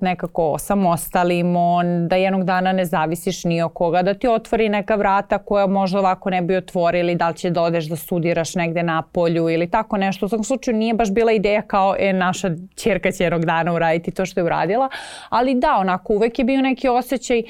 nekako 0.00 0.58
samostalimo, 0.58 1.80
da 2.08 2.16
jednog 2.16 2.44
dana 2.44 2.72
ne 2.72 2.84
zavisiš 2.84 3.44
ni 3.44 3.62
o 3.62 3.68
koga, 3.68 4.02
da 4.02 4.14
ti 4.14 4.28
otvori 4.28 4.68
neka 4.68 4.94
vrata 4.94 5.38
koja 5.38 5.66
možda 5.66 5.98
ovako 5.98 6.30
ne 6.30 6.42
bi 6.42 6.56
otvorili, 6.56 7.14
da 7.14 7.28
li 7.28 7.36
će 7.36 7.50
da 7.50 7.62
odeš 7.62 7.84
da 7.84 7.96
studiraš 7.96 8.54
negde 8.54 8.82
na 8.82 9.02
polju 9.02 9.50
ili 9.50 9.70
tako 9.70 9.96
nešto. 9.96 10.26
U 10.26 10.28
svakom 10.28 10.44
slučaju 10.44 10.76
nije 10.76 10.94
baš 10.94 11.10
bila 11.10 11.32
ideja 11.32 11.62
kao 11.62 11.96
e, 11.98 12.12
naša 12.12 12.50
čerka 12.74 13.12
će 13.12 13.24
jednog 13.24 13.44
dana 13.44 13.72
uraditi 13.72 14.10
to 14.10 14.26
što 14.26 14.40
je 14.40 14.44
uradila, 14.44 14.88
ali 15.28 15.54
da, 15.54 15.76
onako 15.76 16.12
uvek 16.12 16.38
je 16.38 16.44
bio 16.44 16.62
neki 16.62 16.88
osjećaj 16.88 17.42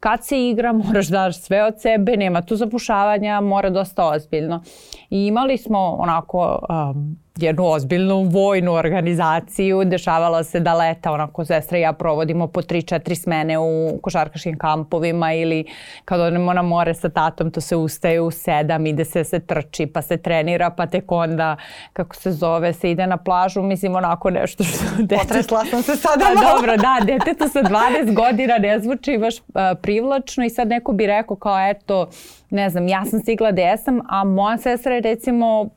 kad 0.00 0.24
se 0.24 0.48
igra 0.48 0.72
moraš 0.72 1.06
da 1.06 1.18
daš 1.18 1.40
sve 1.40 1.64
od 1.64 1.80
sebe, 1.80 2.16
nema 2.16 2.42
tu 2.42 2.56
zapušavanja, 2.56 3.40
mora 3.40 3.70
dosta 3.70 4.08
ozbiljno. 4.08 4.62
I 5.10 5.26
imali 5.26 5.58
smo 5.58 5.78
onako 5.78 6.58
um, 6.68 7.18
jednu 7.38 7.66
ozbiljnu 7.66 8.22
vojnu 8.22 8.72
organizaciju. 8.72 9.84
Dešavalo 9.84 10.44
se 10.44 10.60
da 10.60 10.74
leta, 10.74 11.12
onako 11.12 11.44
sestra 11.44 11.78
i 11.78 11.80
ja 11.80 11.92
provodimo 11.92 12.46
po 12.46 12.62
3-4 12.62 13.14
smene 13.14 13.58
u 13.58 13.98
košarkaškim 14.02 14.58
kampovima 14.58 15.32
ili 15.32 15.64
kad 16.04 16.20
odemo 16.20 16.52
na 16.52 16.62
more 16.62 16.94
sa 16.94 17.08
tatom 17.08 17.50
to 17.50 17.60
se 17.60 17.76
ustaje 17.76 18.20
u 18.20 18.30
7, 18.30 18.88
ide 18.88 19.04
se 19.04 19.24
se 19.24 19.40
trči 19.40 19.86
pa 19.86 20.02
se 20.02 20.16
trenira 20.16 20.70
pa 20.70 20.86
tek 20.86 21.12
onda 21.12 21.56
kako 21.92 22.16
se 22.16 22.32
zove 22.32 22.72
se 22.72 22.90
ide 22.90 23.06
na 23.06 23.16
plažu. 23.16 23.62
Mislim 23.62 23.94
onako 23.94 24.30
nešto 24.30 24.64
što... 24.64 24.84
Dete... 24.98 25.16
Potresla 25.16 25.64
sam 25.64 25.82
se 25.82 25.96
sada 25.96 26.24
pa, 26.34 26.52
dobro, 26.52 26.76
da, 26.76 26.98
detetu 27.04 27.48
sa 27.52 27.62
20 27.62 28.14
godina 28.14 28.58
ne 28.58 28.80
zvuči 28.80 29.18
baš 29.18 29.38
uh, 29.38 29.44
privlačno 29.88 30.44
i 30.44 30.50
sad 30.50 30.68
neko 30.68 30.92
bi 30.92 31.06
rekao 31.06 31.36
kao 31.36 31.68
eto, 31.70 32.08
ne 32.50 32.70
znam, 32.70 32.88
ja 32.88 33.04
sam 33.04 33.20
stigla 33.20 33.52
gde 33.52 33.76
sam, 33.84 34.00
a 34.08 34.24
moja 34.24 34.58
sestra 34.58 34.94
je 34.94 35.00
recimo 35.00 35.68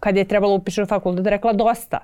kad 0.00 0.16
je 0.16 0.24
trebalo 0.24 0.54
upiše 0.54 0.82
u 0.82 0.86
fakultet 0.86 1.26
rekla 1.26 1.52
dosta 1.52 1.98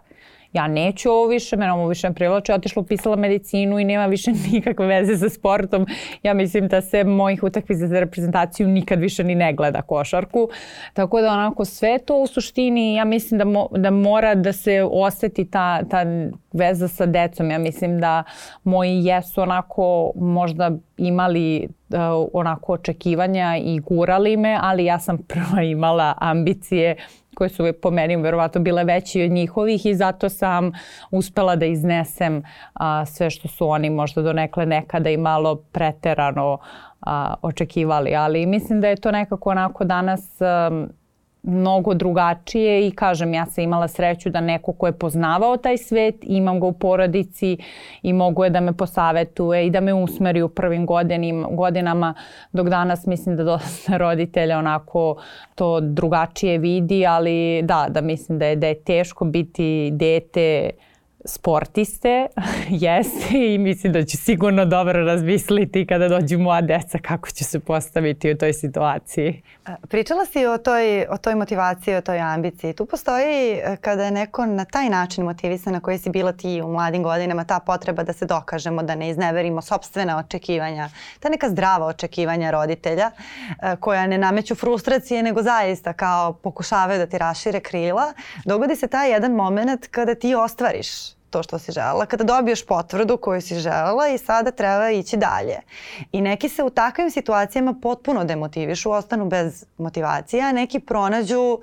ja 0.59 0.69
neću 0.69 1.11
ovo 1.11 1.27
više, 1.27 1.57
mene 1.57 1.73
ovo 1.73 1.88
više 1.88 2.09
ne 2.09 2.15
privlače, 2.15 2.55
otišla 2.55 2.83
upisala 2.83 3.17
medicinu 3.17 3.79
i 3.79 3.85
nema 3.85 4.07
više 4.07 4.31
nikakve 4.53 4.87
veze 4.87 5.17
sa 5.17 5.29
sportom. 5.29 5.87
Ja 6.23 6.35
mislim 6.35 6.69
da 6.69 6.81
se 6.81 7.05
mojih 7.05 7.43
utakmica 7.43 7.87
za 7.87 8.00
reprezentaciju 8.00 8.69
nikad 8.69 9.00
više 9.00 9.25
ni 9.25 9.35
ne 9.35 9.53
gleda 9.53 9.83
košarku. 9.83 10.49
Tako 10.93 11.21
da 11.21 11.33
onako 11.33 11.65
sve 11.65 11.99
to 11.99 12.17
u 12.17 12.27
suštini 12.27 12.95
ja 12.95 13.05
mislim 13.05 13.38
da, 13.38 13.45
mo, 13.45 13.69
da 13.71 13.91
mora 13.91 14.35
da 14.35 14.53
se 14.53 14.83
oseti 14.93 15.50
ta, 15.50 15.83
ta 15.85 16.05
veza 16.53 16.88
sa 16.88 17.07
decom. 17.07 17.50
Ja 17.50 17.59
mislim 17.59 18.00
da 18.00 18.25
moji 18.65 19.05
jesu 19.05 19.43
onako 19.43 20.12
možda 20.17 20.71
imali 20.97 21.69
uh, 21.88 22.29
onako 22.33 22.73
očekivanja 22.73 23.57
i 23.57 23.81
gurali 23.81 24.37
me, 24.37 24.59
ali 24.62 24.85
ja 24.85 24.99
sam 24.99 25.19
prva 25.19 25.62
imala 25.62 26.15
ambicije 26.21 26.97
koje 27.38 27.49
su 27.50 27.64
po 27.83 27.90
meni 27.90 28.16
verovatno 28.16 28.61
bile 28.61 28.85
veće 28.85 29.25
od 29.25 29.30
njihovih 29.30 29.87
i 29.87 29.95
zato 29.95 30.28
sam 30.28 30.73
uspela 31.11 31.57
da 31.57 31.66
iznesem 31.66 32.42
a, 32.75 33.07
sve 33.07 33.30
što 33.30 33.49
su 33.49 33.68
oni 33.68 33.90
možda 33.90 34.23
donekle 34.23 34.66
nekada 34.66 35.11
i 35.11 35.16
malo 35.16 35.54
preterano 35.54 36.59
a, 37.00 37.35
očekivali. 37.42 38.16
Ali 38.16 38.47
mislim 38.47 38.80
da 38.80 38.88
je 38.88 38.97
to 38.97 39.11
nekako 39.11 39.50
onako 39.50 39.85
danas 39.85 40.40
a, 40.40 40.87
mnogo 41.42 41.95
drugačije 41.95 42.87
i 42.87 42.90
kažem 42.90 43.35
ja 43.35 43.47
sam 43.47 43.64
imala 43.64 43.88
sreću 43.88 44.30
da 44.30 44.40
neko 44.40 44.73
ko 44.73 44.87
je 44.87 44.92
poznavao 44.92 45.57
taj 45.57 45.78
svet, 45.78 46.14
imam 46.23 46.61
ga 46.61 46.66
u 46.66 46.73
porodici 46.73 47.57
i 48.02 48.12
mogu 48.12 48.45
je 48.45 48.50
da 48.50 48.61
me 48.61 48.73
posavetuje 48.73 49.66
i 49.66 49.71
da 49.71 49.80
me 49.80 49.95
usmeri 49.95 50.42
u 50.42 50.49
prvim 50.49 50.87
godinim, 50.87 51.47
godinama 51.50 52.14
dok 52.52 52.68
danas 52.68 53.07
mislim 53.07 53.37
da 53.37 53.45
dosta 53.45 53.97
roditelja 54.04 54.59
onako 54.59 55.16
to 55.54 55.80
drugačije 55.80 56.59
vidi, 56.59 57.07
ali 57.07 57.62
da, 57.62 57.87
da 57.88 58.00
mislim 58.00 58.38
da 58.38 58.47
je, 58.47 58.57
da 58.57 58.66
je 58.66 58.85
teško 58.85 59.25
biti 59.25 59.90
dete 59.92 60.71
sportiste, 61.29 62.27
jeste 62.87 63.55
i 63.55 63.59
mislim 63.59 63.93
da 63.93 64.05
će 64.05 64.17
sigurno 64.17 64.65
dobro 64.65 65.05
razmisliti 65.05 65.87
kada 65.87 66.09
dođu 66.09 66.39
moja 66.39 66.61
deca 66.61 66.99
kako 66.99 67.31
će 67.31 67.45
se 67.45 67.61
postaviti 67.61 68.33
u 68.33 68.39
toj 68.39 68.53
situaciji. 68.53 69.43
Pričala 69.89 70.27
si 70.27 70.47
o 70.47 70.59
toj, 70.59 71.07
o 71.11 71.17
toj 71.17 71.35
motivaciji, 71.35 71.95
o 71.95 72.01
toj 72.01 72.19
ambiciji. 72.19 72.73
Tu 72.73 72.87
postoji 72.87 73.53
e, 73.53 73.77
kada 73.81 74.05
je 74.05 74.11
neko 74.11 74.47
na 74.47 74.65
taj 74.65 74.89
način 74.89 75.25
motivisan 75.25 75.73
na 75.73 75.81
koji 75.81 75.99
si 75.99 76.11
bila 76.11 76.33
ti 76.33 76.63
u 76.65 76.69
mladim 76.69 77.03
godinama, 77.03 77.45
ta 77.45 77.61
potreba 77.61 78.03
da 78.03 78.13
se 78.13 78.27
dokažemo, 78.27 78.83
da 78.83 78.95
ne 78.95 79.11
izneverimo 79.11 79.63
sobstvena 79.63 80.19
očekivanja, 80.19 80.89
ta 81.21 81.29
neka 81.29 81.49
zdrava 81.49 81.87
očekivanja 81.87 82.51
roditelja 82.51 83.11
e, 83.11 83.77
koja 83.77 84.07
ne 84.07 84.19
nameću 84.19 84.55
frustracije 84.55 85.23
nego 85.23 85.43
zaista 85.43 85.93
kao 85.93 86.33
pokušavaju 86.33 86.99
da 86.99 87.07
ti 87.07 87.19
rašire 87.19 87.61
krila, 87.61 88.13
dogodi 88.45 88.77
se 88.77 88.89
taj 88.89 89.11
jedan 89.11 89.33
moment 89.33 89.87
kada 89.87 90.15
ti 90.15 90.35
ostvariš 90.35 91.18
to 91.31 91.43
što 91.43 91.59
si 91.59 91.73
želela, 91.73 92.07
kada 92.07 92.25
dobiješ 92.25 92.67
potvrdu 92.67 93.17
koju 93.17 93.41
si 93.41 93.55
želela 93.55 94.09
i 94.09 94.19
sada 94.19 94.51
treba 94.51 94.91
ići 94.91 95.17
dalje. 95.17 95.57
I 96.13 96.21
neki 96.21 96.49
se 96.49 96.63
u 96.63 96.71
takvim 96.71 97.11
situacijama 97.11 97.75
potpuno 97.83 98.25
demotivišu, 98.25 98.91
ostanu 98.91 99.29
bez 99.29 99.65
motivacije, 99.79 100.43
a 100.43 100.53
neki 100.53 100.81
pronađu 100.81 101.41
uh, 101.41 101.59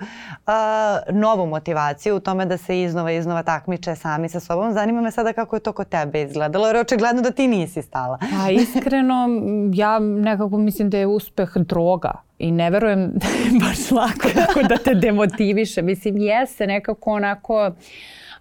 novu 1.16 1.46
motivaciju 1.46 2.16
u 2.16 2.20
tome 2.20 2.46
da 2.46 2.58
se 2.58 2.82
iznova 2.82 3.12
i 3.12 3.18
iznova 3.18 3.44
takmiče 3.44 3.96
sami 3.96 4.30
sa 4.30 4.40
sobom. 4.40 4.74
Zanima 4.74 5.02
me 5.02 5.12
sada 5.12 5.34
kako 5.34 5.56
je 5.56 5.60
to 5.60 5.74
kod 5.74 5.90
tebe 5.90 6.22
izgledalo, 6.22 6.68
jer 6.68 6.78
očigledno 6.78 7.22
da 7.22 7.32
ti 7.32 7.48
nisi 7.48 7.82
stala. 7.82 8.18
Pa 8.20 8.52
iskreno, 8.52 9.28
ja 9.74 10.00
nekako 10.00 10.58
mislim 10.58 10.90
da 10.90 10.98
je 10.98 11.08
uspeh 11.08 11.50
droga 11.56 12.26
i 12.40 12.52
ne 12.52 12.70
verujem 12.70 13.12
da 13.14 13.28
je 13.44 13.60
baš 13.60 13.92
lako 13.92 14.68
da 14.70 14.78
te 14.78 14.96
demotiviše. 14.96 15.82
Mislim, 15.82 16.18
jeste 16.18 16.68
nekako 16.68 17.12
onako... 17.12 17.72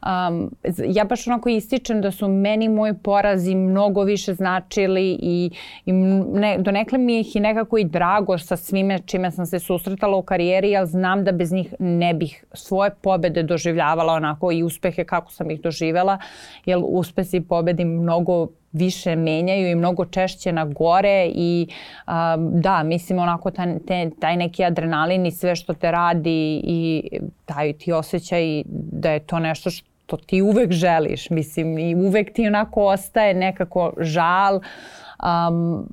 um, 0.05 0.51
ja 0.87 1.05
baš 1.05 1.27
onako 1.27 1.49
ističem 1.49 2.01
da 2.01 2.11
su 2.11 2.29
meni 2.29 2.69
moji 2.69 2.95
porazi 2.95 3.55
mnogo 3.55 4.03
više 4.03 4.35
značili 4.35 5.19
i, 5.23 5.51
i 5.87 5.93
ne, 5.93 6.57
donekle 6.59 6.99
mi 6.99 7.21
ih 7.21 7.37
i 7.37 7.41
nekako 7.41 7.79
i 7.79 7.85
drago 7.85 8.39
sa 8.39 8.57
svime 8.57 8.99
čime 9.07 9.31
sam 9.31 9.47
se 9.47 9.59
susretala 9.59 10.17
u 10.17 10.23
karijeri, 10.23 10.71
jer 10.71 10.87
znam 10.87 11.25
da 11.25 11.33
bez 11.33 11.53
njih 11.53 11.75
ne 11.79 12.15
bih 12.15 12.45
svoje 12.53 12.91
pobede 13.03 13.43
doživljavala 13.43 14.13
onako 14.13 14.53
i 14.53 14.63
uspehe 14.63 15.05
kako 15.05 15.33
sam 15.33 15.51
ih 15.51 15.61
doživela, 15.61 16.19
jer 16.65 16.79
uspesi 16.83 17.37
i 17.37 17.41
pobedi 17.41 17.85
mnogo 17.85 18.49
više 18.73 19.17
menjaju 19.17 19.71
i 19.71 19.75
mnogo 19.75 20.05
češće 20.05 20.53
na 20.53 20.65
gore 20.65 21.31
i 21.35 21.69
a, 22.07 22.37
da, 22.39 22.83
mislim 22.83 23.19
onako 23.19 23.51
taj, 23.51 23.79
te, 23.87 24.11
taj 24.21 24.37
neki 24.37 24.65
adrenalin 24.65 25.27
i 25.27 25.31
sve 25.31 25.57
što 25.57 25.75
te 25.75 25.91
radi 25.91 26.61
i 26.65 27.11
daju 27.49 27.73
ti 27.73 27.93
osjećaj 27.93 28.63
da 28.93 29.11
je 29.11 29.21
to 29.21 29.39
nešto 29.39 29.71
što 29.71 29.94
ti 30.27 30.43
uvek 30.43 30.73
želiš, 30.73 31.31
mislim 31.31 31.79
i 31.79 31.95
uvek 31.95 32.33
ti 32.33 32.47
onako 32.47 32.85
ostaje 32.87 33.35
nekako 33.35 33.93
žal 33.99 34.55
um, 34.57 35.87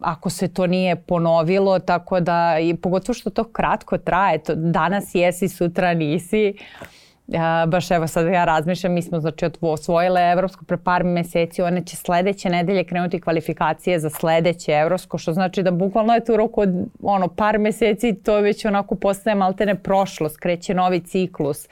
ako 0.00 0.30
se 0.30 0.48
to 0.48 0.66
nije 0.66 0.96
ponovilo, 0.96 1.78
tako 1.78 2.20
da 2.20 2.58
i 2.58 2.74
pogotovo 2.76 3.14
što 3.14 3.30
to 3.30 3.44
kratko 3.44 3.98
traje, 3.98 4.38
to 4.38 4.54
danas 4.54 5.14
jesi, 5.14 5.48
sutra 5.48 5.94
nisi. 5.94 6.54
Uh, 6.56 6.97
Ja, 7.28 7.64
baš 7.66 7.90
evo 7.90 8.06
sad 8.06 8.26
ja 8.26 8.44
razmišljam, 8.44 8.92
mi 8.92 9.02
smo 9.02 9.20
znači 9.20 9.46
osvojile 9.60 10.32
Evropsko 10.32 10.64
pre 10.64 10.76
par 10.76 11.04
meseci, 11.04 11.62
one 11.62 11.84
će 11.84 11.96
sledeće 11.96 12.50
nedelje 12.50 12.84
krenuti 12.84 13.20
kvalifikacije 13.20 13.98
za 13.98 14.10
sledeće 14.10 14.72
Evropsko, 14.72 15.18
što 15.18 15.32
znači 15.32 15.62
da 15.62 15.70
bukvalno 15.70 16.14
je 16.14 16.24
tu 16.24 16.36
roku 16.36 16.60
od 16.60 16.68
ono, 17.02 17.28
par 17.28 17.58
meseci 17.58 18.14
to 18.14 18.40
već 18.40 18.64
onako 18.64 18.94
postaje 18.94 19.34
maltene 19.34 19.74
prošlost, 19.74 20.36
kreće 20.36 20.74
novi 20.74 21.00
ciklus. 21.00 21.68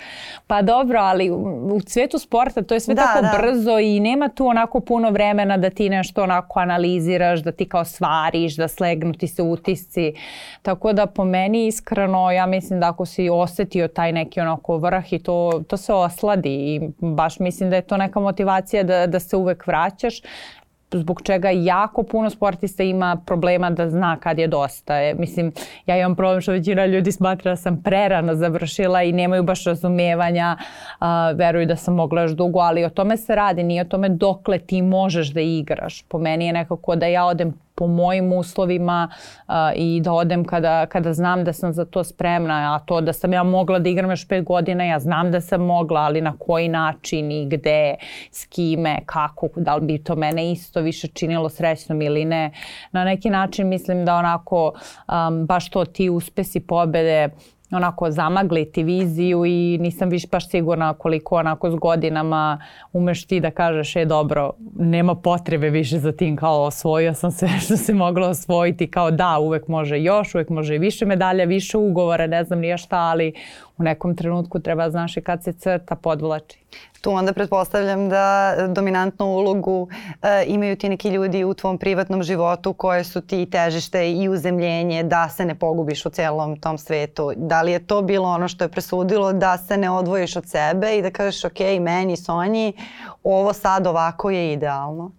Pa 0.47 0.63
dobro, 0.63 0.99
ali 1.01 1.31
u 1.31 1.81
svetu 1.87 2.19
sporta 2.19 2.63
to 2.63 2.75
je 2.75 2.81
sve 2.81 2.95
da, 2.95 3.03
tako 3.03 3.23
da. 3.23 3.39
brzo 3.39 3.79
i 3.79 4.01
nema 4.01 4.29
tu 4.29 4.47
onako 4.47 4.81
puno 4.81 5.11
vremena 5.11 5.57
da 5.57 5.71
ti 5.71 5.89
nešto 5.89 6.23
onako 6.23 6.61
analiziraš, 6.61 7.41
da 7.41 7.53
ti 7.53 7.69
kao 7.69 7.85
svariš, 7.85 8.57
da 8.57 8.69
slegnu 8.69 9.13
ti 9.13 9.29
se 9.29 9.43
utisci. 9.43 10.15
Tako 10.63 10.93
da 10.93 11.07
po 11.07 11.25
meni 11.25 11.67
iskreno 11.67 12.31
ja 12.31 12.47
mislim 12.47 12.81
da 12.81 12.89
ako 12.89 13.07
si 13.07 13.29
osetio 13.31 13.89
taj 13.89 14.13
neki 14.13 14.41
onako 14.41 14.77
vrh 14.79 15.13
i 15.13 15.19
to 15.19 15.46
to, 15.69 15.76
se 15.76 15.93
osladi 15.93 16.50
i 16.50 16.81
baš 16.99 17.38
mislim 17.38 17.71
da 17.71 17.76
je 17.76 17.83
to 17.83 17.97
neka 17.97 18.21
motivacija 18.21 18.83
da, 18.83 19.07
da 19.07 19.21
se 19.21 19.37
uvek 19.37 19.67
vraćaš 19.67 20.21
zbog 20.93 21.23
čega 21.23 21.50
jako 21.50 22.03
puno 22.03 22.31
sportista 22.31 22.83
ima 22.83 23.17
problema 23.26 23.71
da 23.71 23.91
zna 23.91 24.17
kad 24.17 24.38
je 24.38 24.49
dosta. 24.49 25.03
E, 25.03 25.15
mislim, 25.15 25.53
ja 25.87 25.99
imam 25.99 26.17
problem 26.17 26.41
što 26.41 26.53
većina 26.53 26.87
ljudi 26.87 27.12
smatra 27.12 27.53
da 27.53 27.57
sam 27.57 27.83
prerano 27.83 28.35
završila 28.35 29.03
i 29.03 29.12
nemaju 29.12 29.43
baš 29.43 29.65
razumevanja, 29.65 30.57
a, 30.99 31.31
veruju 31.31 31.67
da 31.67 31.76
sam 31.76 31.95
mogla 31.95 32.23
još 32.23 32.33
dugo, 32.33 32.59
ali 32.59 32.85
o 32.85 32.91
tome 32.91 33.17
se 33.17 33.35
radi, 33.35 33.62
nije 33.62 33.83
o 33.83 33.88
tome 33.88 34.09
dokle 34.09 34.59
ti 34.59 34.83
možeš 34.83 35.29
da 35.29 35.41
igraš. 35.41 36.03
Po 36.03 36.19
meni 36.19 36.47
je 36.47 36.53
nekako 36.53 36.97
da 36.97 37.07
ja 37.07 37.26
odem 37.26 37.66
po 37.76 37.87
mojim 37.87 38.33
uslovima 38.33 39.09
uh, 39.49 39.54
i 39.75 40.00
da 40.00 40.12
odem 40.12 40.45
kada, 40.45 40.87
kada 40.87 41.12
znam 41.12 41.45
da 41.45 41.52
sam 41.52 41.73
za 41.73 41.85
to 41.85 42.04
spremna, 42.04 42.75
a 42.75 42.78
to 42.78 43.00
da 43.00 43.12
sam 43.12 43.33
ja 43.33 43.42
mogla 43.42 43.78
da 43.78 43.88
igram 43.88 44.11
još 44.11 44.28
pet 44.28 44.45
godina, 44.45 44.85
ja 44.85 44.99
znam 44.99 45.30
da 45.33 45.40
sam 45.40 45.61
mogla, 45.61 46.00
ali 46.00 46.21
na 46.21 46.35
koji 46.38 46.68
način 46.68 47.33
i 47.33 47.47
gde, 47.47 47.95
s 48.30 48.47
kime, 48.47 48.99
kako, 49.06 49.49
da 49.56 49.76
li 49.76 49.87
bi 49.87 50.04
to 50.04 50.16
mene 50.16 50.52
isto 50.52 50.80
više 50.80 51.09
činilo 51.09 51.49
srećnom 51.49 52.02
ili 52.02 52.25
ne. 52.25 52.50
Na 52.92 53.04
neki 53.04 53.30
način 53.30 53.68
mislim 53.68 54.04
da 54.04 54.16
onako 54.16 54.73
um, 55.09 55.47
baš 55.47 55.71
to 55.71 55.85
ti 55.85 56.11
uspesi 56.11 56.61
pobede 56.61 57.28
onako 57.71 58.11
zamagliti 58.11 58.83
viziju 58.83 59.45
i 59.47 59.79
nisam 59.81 60.09
više 60.09 60.29
baš 60.33 60.51
sigurna 60.51 60.95
koliko 60.95 61.37
onako 61.37 61.71
s 61.71 61.75
godinama 61.75 62.63
umeš 62.93 63.27
ti 63.27 63.41
da 63.41 63.51
kažeš 63.51 63.97
e 63.97 64.05
dobro, 64.05 64.53
nema 64.79 65.15
potrebe 65.15 65.71
više 65.71 65.99
za 65.99 66.13
tim 66.13 66.37
kao 66.37 66.63
osvojio 66.63 67.15
sam 67.15 67.31
sve 67.31 67.49
što 67.65 67.77
se 67.77 67.95
moglo 67.95 68.29
osvojiti. 68.29 68.91
Kao 68.91 69.11
da 69.11 69.39
uvek 69.39 69.69
može 69.69 70.03
još, 70.03 70.35
uvek 70.35 70.49
može 70.49 70.79
više 70.79 71.07
medalja, 71.07 71.45
više 71.45 71.79
ugovora, 71.79 72.27
ne 72.27 72.45
znam 72.45 72.59
nije 72.59 72.79
šta, 72.79 72.99
ali 72.99 73.33
u 73.78 73.83
nekom 73.83 74.16
trenutku 74.16 74.59
treba 74.61 74.90
znaš 74.90 75.16
i 75.16 75.21
kad 75.21 75.45
se 75.45 75.52
crta 75.52 75.95
podvlači. 75.95 76.59
Tu 77.00 77.12
onda 77.12 77.33
pretpostavljam 77.33 78.09
da 78.09 78.54
dominantnu 78.68 79.26
ulogu 79.26 79.88
e, 80.23 80.45
imaju 80.47 80.76
ti 80.76 80.88
neki 80.88 81.09
ljudi 81.09 81.45
u 81.45 81.54
tvom 81.54 81.78
privatnom 81.78 82.23
životu 82.23 82.73
koje 82.73 83.04
su 83.04 83.21
ti 83.21 83.47
težište 83.50 84.12
i 84.12 84.28
uzemljenje 84.28 85.02
da 85.02 85.28
se 85.28 85.45
ne 85.45 85.54
pogubiš 85.54 86.06
u 86.06 86.10
celom 86.10 86.60
tom 86.60 86.78
svetu. 86.78 87.32
Da 87.36 87.62
li 87.62 87.73
je 87.73 87.86
to 87.86 88.02
bilo 88.02 88.28
ono 88.28 88.49
što 88.49 88.65
je 88.65 88.69
presudilo 88.69 89.32
da 89.32 89.58
se 89.58 89.76
ne 89.76 89.91
odvojiš 89.91 90.36
od 90.36 90.49
sebe 90.49 90.97
i 90.97 91.02
da 91.02 91.10
kažeš 91.10 91.45
ok, 91.45 91.60
meni, 91.80 92.17
Sonji, 92.17 92.73
ovo 93.25 93.52
sad 93.52 93.86
ovako 93.86 94.30
je 94.30 94.52
idealno? 94.52 95.12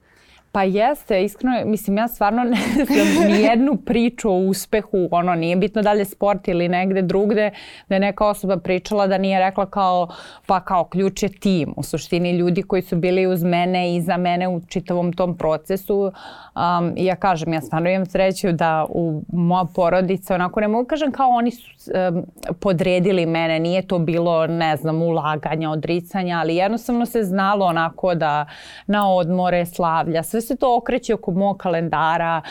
Pa 0.58 0.64
jeste, 0.64 1.24
iskreno, 1.24 1.56
mislim 1.66 1.98
ja 1.98 2.08
stvarno 2.08 2.44
ne 2.44 2.58
znam 2.86 3.28
ni 3.28 3.42
jednu 3.42 3.78
priču 3.86 4.30
o 4.30 4.38
uspehu, 4.38 5.08
ono 5.12 5.36
nije 5.36 5.56
bitno 5.56 5.82
da 5.82 5.94
li 5.94 6.00
je 6.00 6.06
sport 6.06 6.48
ili 6.48 6.68
negde 6.68 7.02
drugde, 7.02 7.52
da 7.90 7.96
je 7.96 8.00
neka 8.00 8.28
osoba 8.28 8.58
pričala 8.58 9.08
da 9.08 9.18
nije 9.18 9.40
rekla 9.40 9.66
kao, 9.66 10.08
pa 10.46 10.60
kao 10.60 10.84
ključ 10.84 11.24
je 11.24 11.30
tim. 11.30 11.74
U 11.76 11.84
suštini 11.84 12.32
ljudi 12.32 12.64
koji 12.64 12.82
su 12.82 12.96
bili 12.96 13.28
uz 13.28 13.44
mene 13.44 13.96
i 13.96 14.02
za 14.02 14.18
mene 14.18 14.48
u 14.48 14.62
čitavom 14.68 15.14
tom 15.14 15.38
procesu. 15.38 16.00
Um, 16.02 16.94
ja 16.96 17.16
kažem, 17.16 17.54
ja 17.54 17.62
stvarno 17.62 17.90
imam 17.90 18.06
sreću 18.06 18.52
da 18.52 18.86
u 18.90 19.24
moja 19.34 19.66
porodica, 19.76 20.36
onako 20.36 20.60
ne 20.60 20.68
mogu 20.68 20.88
kažem 20.88 21.12
kao 21.12 21.30
oni 21.30 21.52
su 21.52 21.72
um, 22.12 22.26
podredili 22.60 23.26
mene, 23.26 23.60
nije 23.60 23.88
to 23.88 24.00
bilo, 24.00 24.48
ne 24.48 24.78
znam, 24.78 25.02
ulaganja, 25.02 25.70
odricanja, 25.70 26.40
ali 26.40 26.56
jednostavno 26.56 27.06
se 27.06 27.24
znalo 27.24 27.66
onako 27.66 28.16
da 28.16 28.46
na 28.88 29.14
odmore, 29.14 29.66
slavlja, 29.66 30.24
sve 30.24 30.42
se 30.48 30.56
to 30.56 30.78
okreće 30.78 31.14
oko 31.14 31.32
mog 31.32 31.58
kalendara, 31.58 32.42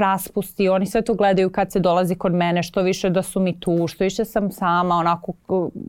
raspusti, 0.00 0.68
oni 0.68 0.86
sve 0.86 1.02
to 1.02 1.14
gledaju 1.14 1.50
kad 1.50 1.72
se 1.72 1.80
dolazi 1.80 2.14
kod 2.14 2.34
mene, 2.34 2.62
što 2.62 2.82
više 2.82 3.10
da 3.10 3.22
su 3.22 3.40
mi 3.40 3.60
tu, 3.60 3.86
što 3.86 4.04
više 4.04 4.24
sam 4.24 4.50
sama, 4.50 4.94
onako, 4.94 5.32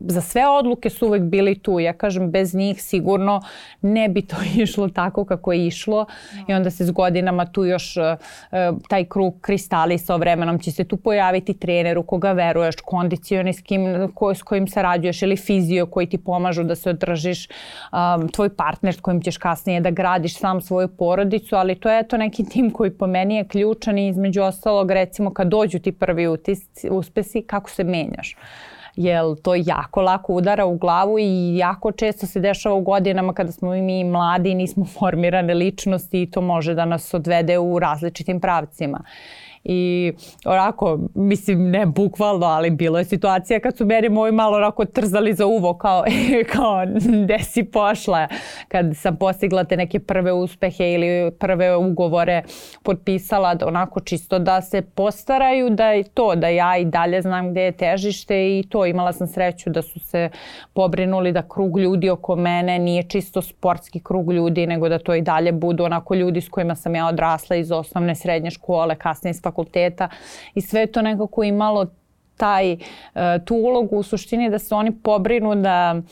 za 0.06 0.20
sve 0.20 0.48
odluke 0.48 0.90
su 0.90 1.06
uvek 1.06 1.22
bili 1.22 1.58
tu. 1.58 1.80
Ja 1.80 1.92
kažem, 1.92 2.30
bez 2.30 2.54
njih 2.54 2.82
sigurno 2.82 3.40
ne 3.82 4.08
bi 4.08 4.22
to 4.22 4.36
išlo 4.62 4.88
tako 4.88 5.24
kako 5.24 5.52
je 5.52 5.66
išlo 5.66 6.06
i 6.48 6.54
onda 6.54 6.70
se 6.70 6.84
s 6.84 6.90
godinama 6.90 7.46
tu 7.46 7.64
još 7.64 7.96
e, 7.96 8.16
taj 8.88 9.04
krug 9.04 9.34
kristali 9.40 9.98
sa 9.98 10.16
vremenom 10.16 10.58
će 10.58 10.72
se 10.72 10.84
tu 10.84 10.96
pojaviti 10.96 11.54
trener 11.54 11.98
u 11.98 12.02
koga 12.02 12.32
veruješ, 12.32 12.76
kondicioni 12.84 13.52
s, 13.52 13.62
kim, 13.62 14.12
ko, 14.14 14.34
s 14.34 14.42
kojim 14.42 14.68
sarađuješ 14.68 15.22
ili 15.22 15.36
fizio 15.36 15.86
koji 15.86 16.06
ti 16.06 16.18
pomažu 16.18 16.62
da 16.62 16.74
se 16.74 16.90
održiš, 16.90 17.48
um, 17.48 18.28
tvoj 18.28 18.56
partner 18.56 18.94
s 18.94 19.00
kojim 19.00 19.22
ćeš 19.22 19.36
kasnije 19.36 19.80
da 19.80 19.90
gradiš 19.90 20.38
sam 20.38 20.60
svoju 20.60 20.88
porodicu, 20.88 21.11
ali 21.56 21.74
to 21.74 21.90
je 21.90 22.00
eto 22.00 22.16
neki 22.16 22.44
tim 22.44 22.70
koji 22.70 22.90
po 22.90 23.06
meni 23.06 23.36
je 23.36 23.48
ključan 23.48 23.98
i 23.98 24.08
između 24.08 24.42
ostalog 24.42 24.90
recimo 24.90 25.30
kad 25.30 25.48
dođu 25.48 25.78
ti 25.78 25.92
prvi 25.92 26.28
utisci, 26.28 26.90
uspesi, 26.90 27.42
kako 27.42 27.70
se 27.70 27.84
menjaš? 27.84 28.36
Jer 28.96 29.22
to 29.42 29.54
jako 29.54 30.02
lako 30.02 30.32
udara 30.32 30.66
u 30.66 30.76
glavu 30.76 31.18
i 31.18 31.56
jako 31.56 31.92
često 31.92 32.26
se 32.26 32.40
dešava 32.40 32.74
u 32.74 32.80
godinama 32.80 33.32
kada 33.32 33.52
smo 33.52 33.70
mi 33.70 34.04
mladi 34.04 34.50
i 34.50 34.54
nismo 34.54 34.84
formirane 34.98 35.54
ličnosti 35.54 36.22
i 36.22 36.30
to 36.30 36.40
može 36.40 36.74
da 36.74 36.84
nas 36.84 37.14
odvede 37.14 37.58
u 37.58 37.78
različitim 37.78 38.40
pravcima 38.40 39.04
i 39.64 40.12
onako, 40.44 40.98
mislim 41.14 41.70
ne 41.70 41.86
bukvalno, 41.86 42.46
ali 42.46 42.70
bilo 42.70 42.98
je 42.98 43.04
situacija 43.04 43.60
kad 43.60 43.76
su 43.76 43.86
meni 43.86 44.08
moji 44.08 44.32
malo 44.32 44.56
onako 44.56 44.84
trzali 44.84 45.34
za 45.34 45.46
uvo 45.46 45.74
kao, 45.74 46.04
kao 46.52 46.86
gde 47.24 47.38
si 47.38 47.64
pošla? 47.64 48.28
Kad 48.68 48.86
sam 48.96 49.16
postigla 49.16 49.64
te 49.64 49.76
neke 49.76 50.00
prve 50.00 50.32
uspehe 50.32 50.92
ili 50.92 51.30
prve 51.30 51.76
ugovore 51.76 52.42
potpisala 52.82 53.56
onako 53.66 54.00
čisto 54.00 54.38
da 54.38 54.60
se 54.62 54.82
postaraju 54.82 55.70
da 55.70 55.86
je 55.86 56.04
to, 56.04 56.34
da 56.34 56.48
ja 56.48 56.76
i 56.76 56.84
dalje 56.84 57.22
znam 57.22 57.50
gde 57.50 57.62
je 57.62 57.72
težište 57.72 58.58
i 58.58 58.64
to. 58.68 58.86
Imala 58.86 59.12
sam 59.12 59.26
sreću 59.26 59.70
da 59.70 59.82
su 59.82 60.00
se 60.00 60.30
pobrinuli 60.72 61.32
da 61.32 61.48
krug 61.48 61.78
ljudi 61.78 62.10
oko 62.10 62.36
mene 62.36 62.78
nije 62.78 63.02
čisto 63.02 63.42
sportski 63.42 64.00
krug 64.00 64.32
ljudi 64.32 64.66
nego 64.66 64.88
da 64.88 64.98
to 64.98 65.14
i 65.14 65.22
dalje 65.22 65.52
budu 65.52 65.84
onako 65.84 66.14
ljudi 66.14 66.40
s 66.40 66.48
kojima 66.48 66.74
sam 66.74 66.94
ja 66.94 67.06
odrasla 67.06 67.56
iz 67.56 67.72
osnovne 67.72 68.14
srednje 68.14 68.50
škole, 68.50 68.96
kasnije 68.96 69.34
i 70.54 70.60
sve 70.60 70.86
to 70.86 71.02
nekako 71.02 71.44
imalo 71.44 71.86
taj, 72.36 72.72
e, 72.72 72.78
tu 73.44 73.54
ulogu 73.54 73.96
u 73.96 74.02
suštini 74.02 74.50
da 74.50 74.58
se 74.58 74.74
oni 74.74 74.92
pobrinu 75.02 75.54
da 75.54 76.02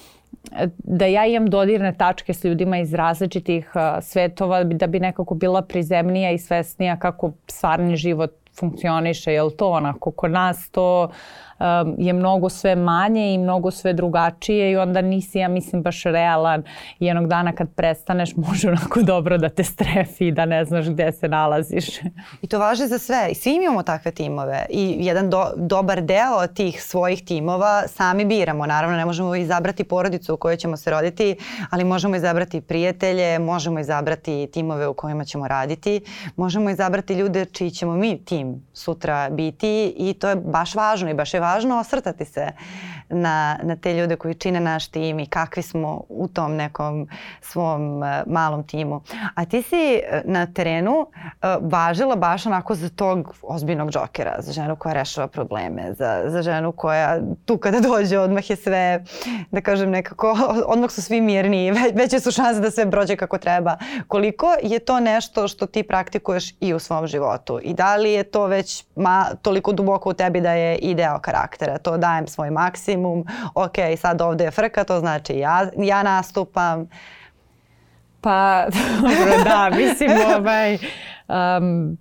da 0.79 1.07
ja 1.07 1.26
imam 1.26 1.46
dodirne 1.50 1.94
tačke 1.98 2.35
s 2.35 2.44
ljudima 2.44 2.79
iz 2.79 2.94
različitih 2.94 3.72
uh, 3.74 4.03
svetova 4.03 4.64
da 4.64 4.87
bi 4.87 5.00
nekako 5.00 5.35
bila 5.35 5.62
prizemnija 5.62 6.31
i 6.31 6.38
svesnija 6.38 6.96
kako 6.96 7.33
stvarni 7.46 7.96
život 7.96 8.31
funkcioniše, 8.61 9.33
jel 9.33 9.50
to 9.50 9.70
onako 9.70 10.11
kod 10.11 10.31
nas 10.31 10.70
to 10.70 11.11
um, 11.61 11.94
je 11.99 12.12
mnogo 12.12 12.49
sve 12.49 12.77
manje 12.77 13.35
i 13.35 13.38
mnogo 13.38 13.70
sve 13.70 13.92
drugačije 13.92 14.70
i 14.70 14.77
onda 14.77 15.01
nisi, 15.01 15.38
ja 15.38 15.49
mislim, 15.49 15.83
baš 15.83 16.03
realan 16.03 16.62
i 16.99 17.07
jednog 17.07 17.27
dana 17.27 17.53
kad 17.53 17.75
prestaneš 17.75 18.37
može 18.46 18.68
onako 18.68 19.03
dobro 19.03 19.38
da 19.38 19.49
te 19.49 19.64
strefi 19.64 20.27
i 20.27 20.33
da 20.33 20.44
ne 20.44 20.64
znaš 20.64 20.87
gde 20.88 21.12
se 21.12 21.29
nalaziš. 21.29 21.87
I 22.42 22.46
to 22.46 22.59
važi 22.59 22.87
za 22.87 22.99
sve. 22.99 23.29
I 23.31 23.35
svi 23.35 23.55
imamo 23.55 23.83
takve 23.83 24.11
timove 24.11 24.66
i 24.70 24.96
jedan 24.99 25.31
do, 25.31 25.44
dobar 25.57 26.03
deo 26.03 26.46
tih 26.55 26.83
svojih 26.83 27.25
timova 27.25 27.83
sami 27.88 28.25
biramo. 28.25 28.66
Naravno, 28.66 28.96
ne 28.96 29.05
možemo 29.05 29.35
izabrati 29.35 29.85
porodicu 29.85 30.35
u 30.35 30.37
kojoj 30.37 30.57
ćemo 30.57 30.77
se 30.77 30.90
roditi, 30.90 31.37
ali 31.70 31.85
možemo 31.85 32.16
izabrati 32.16 32.61
prijatelje, 32.61 33.38
možemo 33.38 33.81
izabrati 33.81 34.49
timove 34.53 34.88
u 34.88 34.94
kojima 34.94 35.25
ćemo 35.25 35.49
raditi, 35.49 36.01
možemo 36.37 36.70
izabrati 36.70 37.14
ljude 37.14 37.44
čiji 37.44 37.70
ćemo 37.70 37.94
mi 37.94 38.25
tim 38.25 38.66
sutra 38.73 39.31
biti 39.31 39.94
i 39.96 40.14
to 40.14 40.29
je 40.29 40.37
baš 40.37 40.75
važno 40.75 41.11
i 41.11 41.14
baš 41.14 41.35
je 41.35 41.40
važno 41.40 41.49
osvrtati 41.78 42.24
se 42.24 42.52
na, 43.11 43.59
na 43.62 43.77
te 43.77 43.94
ljude 43.94 44.16
koji 44.16 44.35
čine 44.35 44.61
naš 44.61 44.88
tim 44.88 45.18
i 45.18 45.27
kakvi 45.27 45.62
smo 45.62 46.03
u 46.09 46.29
tom 46.29 46.57
nekom 46.57 47.09
svom 47.40 48.03
uh, 48.03 48.09
malom 48.27 48.62
timu. 48.66 49.01
A 49.35 49.44
ti 49.44 49.62
si 49.62 50.01
uh, 50.03 50.20
na 50.25 50.46
terenu 50.46 50.99
uh, 51.01 51.07
važila 51.61 52.16
baš 52.16 52.46
onako 52.46 52.75
za 52.75 52.88
tog 52.88 53.35
ozbiljnog 53.42 53.90
džokera, 53.90 54.37
za 54.38 54.53
ženu 54.53 54.77
koja 54.77 54.92
rešava 54.92 55.29
probleme, 55.29 55.92
za, 55.99 56.23
za 56.27 56.42
ženu 56.42 56.73
koja 56.73 57.20
tu 57.44 57.59
kada 57.59 57.81
dođe 57.81 58.18
odmah 58.18 58.51
je 58.51 58.57
sve, 58.57 59.05
da 59.51 59.61
kažem 59.61 59.90
nekako, 59.90 60.37
odmah 60.73 60.90
su 60.90 61.03
svi 61.03 61.20
mirni, 61.20 61.70
ve, 61.70 61.90
veće 61.94 62.20
su 62.20 62.31
šanse 62.31 62.61
da 62.61 62.70
sve 62.70 62.90
prođe 62.90 63.16
kako 63.16 63.38
treba. 63.38 63.77
Koliko 64.09 64.55
je 64.62 64.79
to 64.79 65.01
nešto 65.01 65.49
što 65.49 65.66
ti 65.66 65.83
praktikuješ 65.83 66.55
i 66.61 66.75
u 66.75 66.79
svom 66.79 67.07
životu 67.07 67.61
i 67.62 67.75
da 67.75 67.96
li 67.96 68.12
je 68.12 68.23
to 68.23 68.46
već 68.46 68.85
ma, 68.96 69.27
toliko 69.42 69.73
duboko 69.73 70.11
u 70.11 70.14
tebi 70.14 70.40
da 70.40 70.53
je 70.53 70.77
i 70.77 70.94
deo 70.94 71.18
karaktera, 71.18 71.79
to 71.79 71.96
dajem 71.96 72.27
svoj 72.27 72.51
maksimum, 73.00 73.24
ok, 73.54 73.98
sad 73.98 74.20
ovde 74.20 74.44
je 74.44 74.50
frka, 74.50 74.84
to 74.84 75.00
znači 75.00 75.32
ja, 75.32 75.66
ja 75.76 76.02
nastupam. 76.02 76.88
Pa, 78.20 78.66
dobro, 79.02 79.44
da, 79.44 79.70
mislim, 79.76 80.10
ovaj, 80.38 80.78
um, 81.28 81.98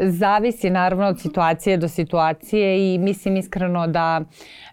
zavisi 0.00 0.70
naravno 0.70 1.06
od 1.06 1.20
situacije 1.20 1.76
do 1.76 1.88
situacije 1.88 2.94
i 2.94 2.98
mislim 2.98 3.36
iskreno 3.36 3.86
da 3.86 4.20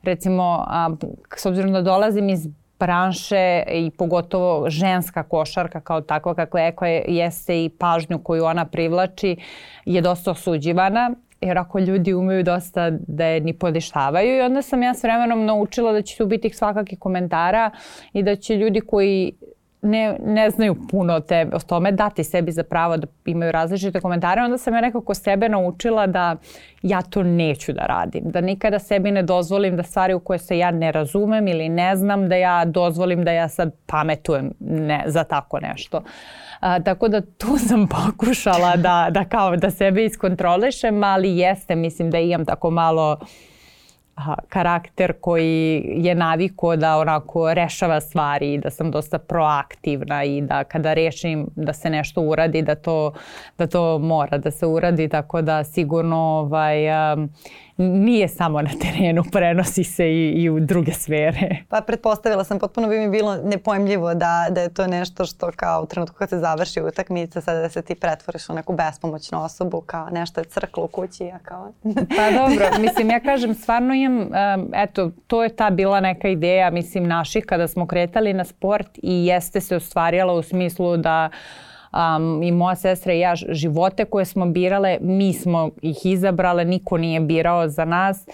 recimo, 0.03 0.65
a, 0.67 0.89
s 1.37 1.45
obzirom 1.45 1.73
da 1.73 1.81
dolazim 1.81 2.29
iz 2.29 2.47
branše 2.79 3.63
i 3.71 3.91
pogotovo 3.97 4.69
ženska 4.69 5.23
košarka 5.23 5.81
kao 5.81 6.01
takva 6.01 6.35
kako 6.35 6.57
je 6.57 6.71
koja 6.71 7.01
jeste 7.07 7.65
i 7.65 7.69
pažnju 7.69 8.19
koju 8.19 8.45
ona 8.45 8.65
privlači 8.65 9.37
je 9.85 10.01
dosta 10.01 10.31
osuđivana 10.31 11.11
jer 11.41 11.57
ako 11.57 11.79
ljudi 11.79 12.13
umeju 12.13 12.43
dosta 12.43 12.89
da 12.89 13.25
je 13.25 13.39
ni 13.39 13.53
podištavaju 13.53 14.37
i 14.37 14.41
onda 14.41 14.61
sam 14.61 14.83
ja 14.83 14.93
s 14.93 15.03
vremenom 15.03 15.45
naučila 15.45 15.91
da 15.91 16.01
će 16.01 16.17
tu 16.17 16.25
biti 16.25 16.49
svakakih 16.49 16.99
komentara 16.99 17.71
i 18.13 18.23
da 18.23 18.35
će 18.35 18.55
ljudi 18.55 18.81
koji 18.81 19.33
ne, 19.81 20.17
ne 20.25 20.49
znaju 20.49 20.75
puno 20.91 21.13
o, 21.13 21.19
tebe, 21.19 21.55
o 21.55 21.59
tome, 21.59 21.91
dati 21.91 22.23
sebi 22.23 22.51
za 22.51 22.63
pravo 22.63 22.97
da 22.97 23.07
imaju 23.25 23.51
različite 23.51 24.01
komentare, 24.01 24.41
onda 24.41 24.57
sam 24.57 24.73
ja 24.73 24.81
nekako 24.81 25.13
sebe 25.13 25.49
naučila 25.49 26.07
da 26.07 26.35
ja 26.81 27.01
to 27.01 27.23
neću 27.23 27.73
da 27.73 27.81
radim. 27.81 28.23
Da 28.25 28.41
nikada 28.41 28.79
sebi 28.79 29.11
ne 29.11 29.23
dozvolim 29.23 29.77
da 29.77 29.83
stvari 29.83 30.13
u 30.13 30.19
koje 30.19 30.39
se 30.39 30.57
ja 30.57 30.71
ne 30.71 30.91
razumem 30.91 31.47
ili 31.47 31.69
ne 31.69 31.95
znam, 31.95 32.29
da 32.29 32.35
ja 32.35 32.65
dozvolim 32.65 33.23
da 33.23 33.31
ja 33.31 33.49
sad 33.49 33.71
pametujem 33.85 34.51
ne, 34.59 35.03
za 35.05 35.23
tako 35.23 35.59
nešto. 35.59 36.01
A, 36.59 36.79
tako 36.79 37.07
da 37.07 37.21
tu 37.21 37.57
sam 37.67 37.87
pokušala 37.87 38.75
da, 38.75 39.07
da 39.11 39.25
kao 39.25 39.55
da 39.55 39.71
sebe 39.71 40.05
iskontrolišem, 40.05 41.03
ali 41.03 41.37
jeste, 41.37 41.75
mislim 41.75 42.11
da 42.11 42.19
imam 42.19 42.45
tako 42.45 42.71
malo 42.71 43.17
aha, 44.17 44.35
karakter 44.49 45.13
koji 45.21 45.83
je 45.85 46.15
naviko 46.15 46.75
da 46.75 46.97
onako 46.97 47.53
rešava 47.53 48.01
stvari 48.01 48.53
i 48.53 48.57
da 48.57 48.69
sam 48.69 48.91
dosta 48.91 49.17
proaktivna 49.17 50.23
i 50.23 50.41
da 50.41 50.63
kada 50.63 50.93
rešim 50.93 51.47
da 51.55 51.73
se 51.73 51.89
nešto 51.89 52.21
uradi 52.21 52.61
da 52.61 52.75
to, 52.75 53.13
da 53.57 53.67
to 53.67 53.99
mora 53.99 54.37
da 54.37 54.51
se 54.51 54.65
uradi 54.65 55.09
tako 55.09 55.41
da 55.41 55.63
sigurno 55.63 56.17
ovaj, 56.17 57.13
um, 57.13 57.29
nije 57.77 58.27
samo 58.27 58.61
na 58.61 58.69
terenu, 58.81 59.23
prenosi 59.31 59.83
se 59.83 60.11
i, 60.11 60.31
i 60.31 60.49
u 60.49 60.59
druge 60.59 60.91
sfere. 60.91 61.57
Pa 61.69 61.81
pretpostavila 61.81 62.43
sam, 62.43 62.59
potpuno 62.59 62.87
bi 62.87 62.99
mi 62.99 63.09
bilo 63.09 63.37
nepojmljivo 63.43 64.13
da, 64.13 64.47
da 64.49 64.61
je 64.61 64.73
to 64.73 64.87
nešto 64.87 65.25
što 65.25 65.51
kao 65.55 65.83
u 65.83 65.85
trenutku 65.85 66.15
kad 66.15 66.29
se 66.29 66.39
završi 66.39 66.81
utakmica, 66.81 67.41
sada 67.41 67.59
da 67.59 67.69
se 67.69 67.81
ti 67.81 67.95
pretvoriš 67.95 68.49
u 68.49 68.53
neku 68.53 68.73
bespomoćnu 68.73 69.43
osobu, 69.43 69.81
kao 69.81 70.09
nešto 70.09 70.41
je 70.41 70.45
crklo 70.45 70.83
u 70.83 70.87
kući, 70.87 71.23
a 71.23 71.39
kao... 71.39 71.71
pa 72.17 72.31
dobro, 72.31 72.65
mislim, 72.79 73.09
ja 73.09 73.19
kažem, 73.19 73.53
stvarno 73.53 73.93
imam, 73.93 74.21
um, 74.21 74.71
eto, 74.73 75.11
to 75.27 75.43
je 75.43 75.55
ta 75.55 75.69
bila 75.69 75.99
neka 75.99 76.27
ideja, 76.27 76.69
mislim, 76.69 77.07
naših 77.07 77.45
kada 77.45 77.67
smo 77.67 77.87
kretali 77.87 78.33
na 78.33 78.45
sport 78.45 78.97
i 79.03 79.25
jeste 79.25 79.61
se 79.61 79.75
ostvarila 79.75 80.33
u 80.33 80.43
smislu 80.43 80.97
da 80.97 81.29
uh, 81.31 81.66
um, 82.17 82.43
i 82.43 82.51
moja 82.51 82.75
sestra 82.75 83.13
i 83.13 83.19
ja 83.19 83.35
živote 83.35 84.05
koje 84.05 84.25
smo 84.25 84.45
birale, 84.45 84.97
mi 85.01 85.33
smo 85.33 85.69
ih 85.81 86.05
izabrale, 86.05 86.65
niko 86.65 86.97
nije 86.97 87.19
birao 87.19 87.67
za 87.67 87.85
nas 87.85 88.25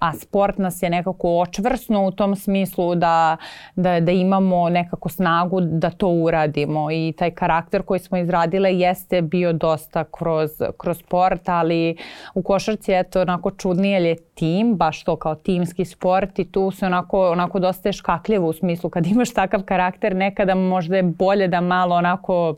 a 0.00 0.12
sport 0.12 0.58
nas 0.58 0.82
je 0.82 0.90
nekako 0.90 1.38
očvrsno 1.38 2.06
u 2.06 2.10
tom 2.10 2.36
smislu 2.36 2.94
da, 2.94 3.36
da, 3.76 4.00
da 4.00 4.12
imamo 4.12 4.68
nekako 4.68 5.08
snagu 5.08 5.60
da 5.60 5.90
to 5.90 6.08
uradimo. 6.08 6.90
I 6.90 7.12
taj 7.18 7.30
karakter 7.30 7.82
koji 7.82 8.00
smo 8.00 8.18
izradile 8.18 8.74
jeste 8.74 9.22
bio 9.22 9.52
dosta 9.52 10.04
kroz, 10.04 10.50
kroz 10.76 10.98
sport, 10.98 11.48
ali 11.48 11.96
u 12.34 12.42
košarci 12.42 12.92
je 12.92 13.02
to 13.02 13.20
onako 13.20 13.50
čudnije 13.50 14.04
je 14.04 14.16
tim, 14.34 14.76
baš 14.76 15.04
to 15.04 15.16
kao 15.16 15.34
timski 15.34 15.84
sport 15.84 16.38
i 16.38 16.52
tu 16.52 16.70
se 16.70 16.86
onako, 16.86 17.30
onako 17.30 17.58
dosta 17.58 17.88
je 17.88 17.92
škakljivo 17.92 18.48
u 18.48 18.52
smislu 18.52 18.90
kad 18.90 19.06
imaš 19.12 19.32
takav 19.32 19.62
karakter 19.62 20.16
nekada 20.16 20.54
možda 20.54 20.96
je 20.96 21.02
bolje 21.02 21.48
da 21.48 21.60
malo 21.60 21.96
onako 21.96 22.54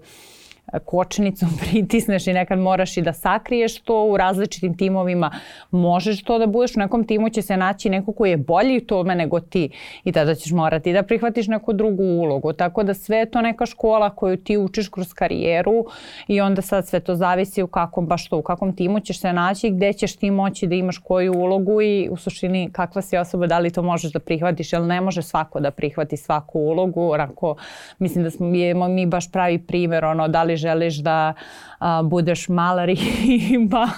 kočnicom 0.85 1.48
pritisneš 1.61 2.27
i 2.27 2.33
nekad 2.33 2.59
moraš 2.59 2.96
i 2.96 3.03
da 3.03 3.12
sakriješ 3.12 3.81
to 3.81 4.05
u 4.05 4.16
različitim 4.16 4.77
timovima. 4.77 5.31
Možeš 5.70 6.22
to 6.22 6.38
da 6.38 6.46
budeš, 6.46 6.77
u 6.77 6.81
nekom 6.81 7.05
timu 7.05 7.29
će 7.29 7.42
se 7.42 7.57
naći 7.57 7.90
neko 7.90 8.12
koji 8.12 8.31
je 8.31 8.37
bolji 8.37 8.77
u 8.77 8.87
tome 8.87 9.14
nego 9.14 9.40
ti 9.40 9.70
i 10.05 10.12
tada 10.12 10.35
ćeš 10.35 10.53
morati 10.53 10.92
da 10.92 11.03
prihvatiš 11.03 11.46
neku 11.46 11.72
drugu 11.72 12.03
ulogu. 12.03 12.53
Tako 12.53 12.83
da 12.83 12.94
sve 12.94 13.16
je 13.16 13.31
to 13.31 13.40
neka 13.40 13.66
škola 13.66 14.11
koju 14.11 14.37
ti 14.37 14.57
učiš 14.57 14.88
kroz 14.88 15.12
karijeru 15.12 15.87
i 16.29 16.40
onda 16.40 16.62
sad 16.62 16.88
sve 16.88 17.01
to 17.01 17.14
zavisi 17.14 17.62
u 17.62 17.66
kakvom, 17.66 18.07
baš 18.07 18.29
to, 18.29 18.37
u 18.37 18.42
kakvom 18.42 18.77
timu 18.77 19.01
ćeš 19.01 19.20
se 19.20 19.33
naći, 19.33 19.70
gde 19.70 19.92
ćeš 19.92 20.16
ti 20.16 20.31
moći 20.31 20.66
da 20.66 20.75
imaš 20.75 20.98
koju 20.98 21.33
ulogu 21.33 21.83
i 21.83 22.09
u 22.11 22.16
suštini 22.16 22.70
kakva 22.72 23.03
si 23.03 23.16
osoba, 23.16 23.46
da 23.46 23.59
li 23.59 23.70
to 23.70 23.83
možeš 23.83 24.12
da 24.12 24.18
prihvatiš, 24.18 24.72
jer 24.72 24.83
ne 24.83 25.01
može 25.01 25.22
svako 25.22 25.61
da 25.61 25.70
prihvati 25.70 26.16
svaku 26.16 26.59
ulogu. 26.61 27.11
Onako, 27.11 27.57
mislim 27.98 28.25
da 28.25 28.31
smo 28.31 28.46
mi 28.88 29.07
baš 29.07 29.33
pravi 29.33 29.59
primer, 29.59 30.05
ono, 30.05 30.29
da 30.29 30.42
li 30.42 30.52
želiš 30.57 31.03
da 31.03 31.35
a, 31.83 32.03
budeš 32.03 32.49
mala 32.49 32.85
riba 32.85 33.88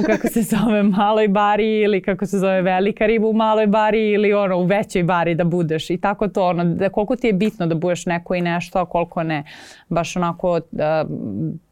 u, 0.00 0.02
kako 0.06 0.28
se 0.28 0.42
zove, 0.42 0.82
maloj 0.82 1.28
bari 1.28 1.80
ili 1.80 2.02
kako 2.02 2.26
se 2.26 2.38
zove 2.38 2.62
velika 2.62 3.06
riba 3.06 3.26
u 3.26 3.32
maloj 3.32 3.66
bari 3.66 4.10
ili 4.10 4.32
ono 4.32 4.56
u 4.56 4.64
većoj 4.64 5.02
bari 5.02 5.34
da 5.34 5.44
budeš 5.44 5.90
i 5.90 5.96
tako 5.96 6.28
to 6.28 6.46
ono, 6.46 6.64
da 6.64 6.88
koliko 6.88 7.16
ti 7.16 7.26
je 7.26 7.32
bitno 7.32 7.66
da 7.66 7.74
budeš 7.74 8.06
neko 8.06 8.34
i 8.34 8.40
nešto, 8.40 8.78
a 8.78 8.86
koliko 8.86 9.22
ne. 9.22 9.44
Baš 9.88 10.16
onako, 10.16 10.60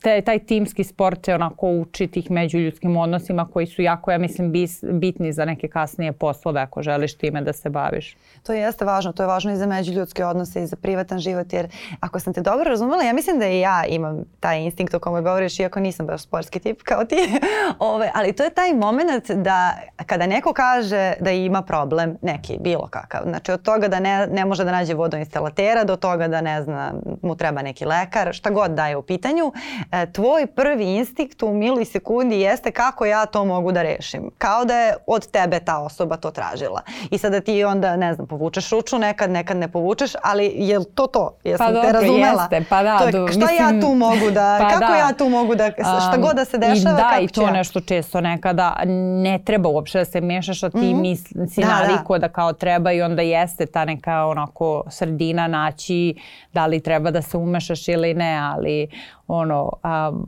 te, 0.02 0.20
taj 0.20 0.38
timski 0.38 0.84
sport 0.84 1.24
će 1.24 1.34
onako 1.34 1.70
uči 1.70 2.06
tih 2.06 2.30
međuljudskim 2.30 2.96
odnosima 2.96 3.46
koji 3.52 3.66
su 3.66 3.82
jako, 3.82 4.10
ja 4.10 4.18
mislim, 4.18 4.52
bis, 4.52 4.84
bitni 4.92 5.32
za 5.32 5.44
neke 5.44 5.68
kasnije 5.68 6.12
poslove 6.12 6.60
ako 6.60 6.82
želiš 6.82 7.14
time 7.14 7.42
da 7.42 7.52
se 7.52 7.70
baviš. 7.70 8.16
To 8.42 8.52
jeste 8.52 8.84
važno, 8.84 9.12
to 9.12 9.22
je 9.22 9.26
važno 9.26 9.52
i 9.52 9.56
za 9.56 9.66
međuljudske 9.66 10.24
odnose 10.24 10.62
i 10.62 10.66
za 10.66 10.76
privatan 10.76 11.18
život, 11.18 11.52
jer 11.52 11.68
ako 12.00 12.20
sam 12.20 12.34
te 12.34 12.42
dobro 12.42 12.70
razumela, 12.70 13.02
ja 13.02 13.12
mislim 13.12 13.38
da 13.38 13.48
i 13.48 13.60
ja 13.60 13.84
imam 13.88 14.24
taj 14.40 14.60
instinkt 14.60 14.94
o 14.94 14.98
kome 15.06 15.22
govoriš, 15.22 15.60
iako 15.60 15.80
nisam 15.80 16.06
baš 16.06 16.22
sportski 16.22 16.60
tip 16.60 16.82
kao 16.82 17.04
ti, 17.04 17.16
Ove, 17.78 18.10
ali 18.14 18.32
to 18.32 18.44
je 18.44 18.50
taj 18.50 18.72
moment 18.72 19.30
da 19.30 19.74
kada 20.06 20.26
neko 20.26 20.52
kaže 20.52 21.14
da 21.20 21.30
ima 21.30 21.62
problem, 21.62 22.16
neki, 22.22 22.58
bilo 22.60 22.88
kakav, 22.90 23.20
znači 23.24 23.52
od 23.52 23.62
toga 23.62 23.88
da 23.88 24.00
ne, 24.00 24.26
ne 24.26 24.44
može 24.44 24.64
da 24.64 24.72
nađe 24.72 24.94
vodoinstalatera 24.94 25.84
do 25.84 25.96
toga 25.96 26.28
da 26.28 26.40
ne 26.40 26.62
zna, 26.62 26.92
mu 27.22 27.36
treba 27.36 27.62
neki 27.62 27.84
lekar, 27.84 28.34
šta 28.34 28.50
god 28.50 28.70
da 28.70 28.86
je 28.86 28.96
u 28.96 29.02
pitanju, 29.02 29.52
e, 29.92 30.12
tvoj 30.12 30.46
prvi 30.46 30.84
instinkt 30.84 31.42
u 31.42 31.54
mili 31.54 31.84
sekundi 31.84 32.40
jeste 32.40 32.70
kako 32.70 33.06
ja 33.06 33.26
to 33.26 33.44
mogu 33.44 33.72
da 33.72 33.82
rešim. 33.82 34.30
Kao 34.38 34.64
da 34.64 34.78
je 34.78 34.94
od 35.06 35.30
tebe 35.30 35.60
ta 35.60 35.78
osoba 35.78 36.16
to 36.16 36.30
tražila. 36.30 36.82
I 37.10 37.18
sada 37.18 37.40
ti 37.40 37.64
onda, 37.64 37.96
ne 37.96 38.14
znam, 38.14 38.26
povučeš 38.26 38.70
ruču 38.70 38.98
nekad, 38.98 39.30
nekad 39.30 39.56
ne 39.56 39.68
povučeš, 39.68 40.12
ali 40.22 40.52
je 40.54 40.84
to 40.94 41.06
to? 41.06 41.36
Jesam 41.44 41.66
pa 41.66 41.72
dobro, 41.72 41.88
te 41.88 41.92
razumela? 41.92 42.42
Jeste, 42.42 42.64
pa 42.70 42.82
da. 42.82 42.98
To 42.98 43.04
je, 43.04 43.10
šta 43.10 43.22
mislim, 43.22 43.76
ja 43.76 43.80
tu 43.80 43.94
mogu 43.94 44.30
da, 44.30 44.58
pa 44.60 44.68
kako 44.68 44.92
da. 44.92 44.95
Ja 44.98 45.12
tu 45.18 45.28
mogu 45.28 45.54
da, 45.54 45.70
šta 45.78 46.12
um, 46.16 46.22
god 46.22 46.36
da 46.36 46.44
se 46.44 46.58
dešava, 46.58 46.76
i 46.76 46.82
da, 46.96 47.08
kako 47.10 47.22
i 47.22 47.28
to 47.28 47.42
ja? 47.42 47.50
nešto 47.50 47.80
često 47.80 48.20
nekada 48.20 48.76
ne 49.22 49.38
treba 49.44 49.68
uopšte 49.68 49.98
da 49.98 50.04
se 50.04 50.20
mešaš, 50.20 50.62
a 50.62 50.70
ti 50.70 50.76
mm 50.78 50.80
-hmm. 50.80 51.00
misli, 51.00 51.48
si 51.48 51.60
da, 51.60 51.66
naviko 51.66 52.18
da. 52.18 52.28
da 52.28 52.32
kao 52.32 52.52
treba 52.52 52.92
i 52.92 53.02
onda 53.02 53.22
jeste 53.22 53.66
ta 53.66 53.84
neka 53.84 54.24
onako 54.24 54.82
sredina 54.90 55.46
naći 55.46 56.14
da 56.52 56.66
li 56.66 56.80
treba 56.80 57.10
da 57.10 57.22
se 57.22 57.36
umešaš 57.36 57.88
ili 57.88 58.14
ne, 58.14 58.38
ali 58.38 58.88
ono, 59.28 59.72
um, 59.84 60.26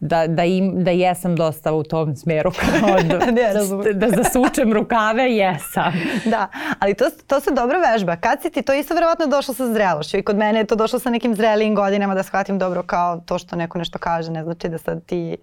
da, 0.00 0.26
da, 0.26 0.44
im, 0.44 0.84
da 0.84 0.90
jesam 0.90 1.36
dosta 1.36 1.72
u 1.72 1.82
tom 1.82 2.16
smjeru. 2.16 2.50
da, 3.10 3.18
ne, 3.18 3.52
da 3.94 4.22
zasučem 4.22 4.72
rukave, 4.72 5.22
jesam. 5.22 5.92
da, 6.32 6.48
ali 6.78 6.94
to, 6.94 7.04
to 7.26 7.40
se 7.40 7.50
dobro 7.50 7.78
vežba. 7.92 8.16
Kad 8.16 8.42
si 8.42 8.50
ti 8.50 8.62
to 8.62 8.74
isto 8.74 8.94
verovatno 8.94 9.26
došlo 9.26 9.54
sa 9.54 9.72
zrelošću 9.72 10.16
i 10.16 10.22
kod 10.22 10.36
mene 10.36 10.58
je 10.58 10.66
to 10.66 10.76
došlo 10.76 10.98
sa 10.98 11.10
nekim 11.10 11.34
zrelijim 11.34 11.74
godinama 11.74 12.14
da 12.14 12.22
shvatim 12.22 12.58
dobro 12.58 12.82
kao 12.82 13.20
to 13.26 13.38
što 13.38 13.56
neko 13.56 13.78
nešto 13.78 13.98
kaže, 13.98 14.30
ne 14.30 14.44
znači 14.44 14.68
da 14.68 14.78
sad 14.78 15.04
ti 15.04 15.36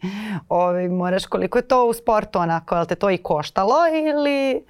ovaj, 0.50 0.88
moraš 0.88 1.26
koliko 1.26 1.58
je 1.58 1.68
to 1.68 1.86
u 1.86 1.94
sportu 1.94 2.40
onako, 2.40 2.76
je 2.76 2.86
te 2.86 2.96
to 2.96 3.10
i 3.10 3.18
koštalo 3.18 3.76
ili... 3.94 4.64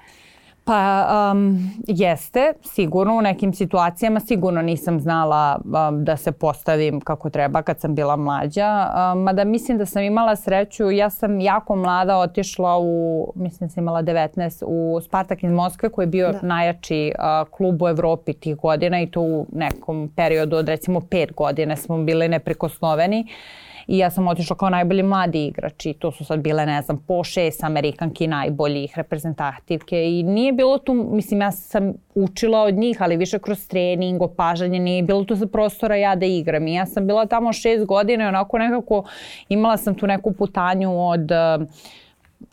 Pa 0.65 1.07
um, 1.31 1.71
jeste, 1.87 2.53
sigurno 2.61 3.17
u 3.17 3.21
nekim 3.21 3.53
situacijama 3.53 4.19
sigurno 4.19 4.61
nisam 4.61 4.99
znala 4.99 5.61
um, 5.65 6.03
da 6.03 6.17
se 6.17 6.31
postavim 6.31 7.01
kako 7.01 7.29
treba 7.29 7.61
kad 7.61 7.79
sam 7.79 7.95
bila 7.95 8.15
mlađa. 8.15 8.87
Um, 9.13 9.21
mada 9.21 9.43
mislim 9.43 9.77
da 9.77 9.85
sam 9.85 10.03
imala 10.03 10.35
sreću, 10.35 10.91
ja 10.91 11.09
sam 11.09 11.39
jako 11.39 11.75
mlada 11.75 12.17
otišla 12.17 12.77
u, 12.79 13.27
mislim 13.35 13.67
da 13.67 13.73
sam 13.73 13.83
imala 13.83 14.03
19, 14.03 14.63
u 14.67 15.01
Spartak 15.01 15.43
iz 15.43 15.51
Moskve 15.51 15.89
koji 15.89 16.03
je 16.03 16.07
bio 16.07 16.31
da. 16.31 16.39
najjači 16.41 17.13
uh, 17.17 17.49
klub 17.49 17.81
u 17.81 17.87
Evropi 17.87 18.33
tih 18.33 18.55
godina 18.55 19.01
i 19.01 19.11
to 19.11 19.21
u 19.21 19.47
nekom 19.51 20.11
periodu 20.15 20.55
od 20.57 20.67
recimo 20.67 21.01
pet 21.01 21.33
godine 21.33 21.77
smo 21.77 22.03
bili 22.03 22.27
neprikosnoveni. 22.27 23.19
Uh, 23.19 23.72
i 23.87 23.97
ja 23.97 24.09
sam 24.09 24.27
otišla 24.27 24.55
kao 24.55 24.69
najbolji 24.69 25.03
mladi 25.03 25.45
igrač 25.45 25.85
i 25.85 25.93
to 25.93 26.11
su 26.11 26.25
sad 26.25 26.39
bile, 26.39 26.65
ne 26.65 26.81
znam, 26.81 27.03
po 27.07 27.23
šest 27.23 27.63
Amerikanki 27.63 28.27
najboljih 28.27 28.93
reprezentativke. 28.95 30.03
I 30.05 30.23
nije 30.23 30.53
bilo 30.53 30.77
tu, 30.77 30.93
mislim, 30.93 31.41
ja 31.41 31.51
sam 31.51 31.93
učila 32.15 32.61
od 32.61 32.73
njih, 32.73 33.01
ali 33.01 33.17
više 33.17 33.39
kroz 33.39 33.67
trening, 33.67 34.21
opažanje, 34.21 34.79
nije 34.79 35.03
bilo 35.03 35.23
tu 35.23 35.35
za 35.35 35.47
prostora 35.47 35.95
ja 35.95 36.15
da 36.15 36.25
igram. 36.25 36.67
I 36.67 36.73
ja 36.73 36.85
sam 36.85 37.07
bila 37.07 37.25
tamo 37.25 37.53
šest 37.53 37.85
godina 37.85 38.23
i 38.23 38.27
onako 38.27 38.57
nekako 38.57 39.03
imala 39.49 39.77
sam 39.77 39.95
tu 39.95 40.07
neku 40.07 40.33
putanju 40.33 41.07
od 41.09 41.31
uh, 41.31 41.67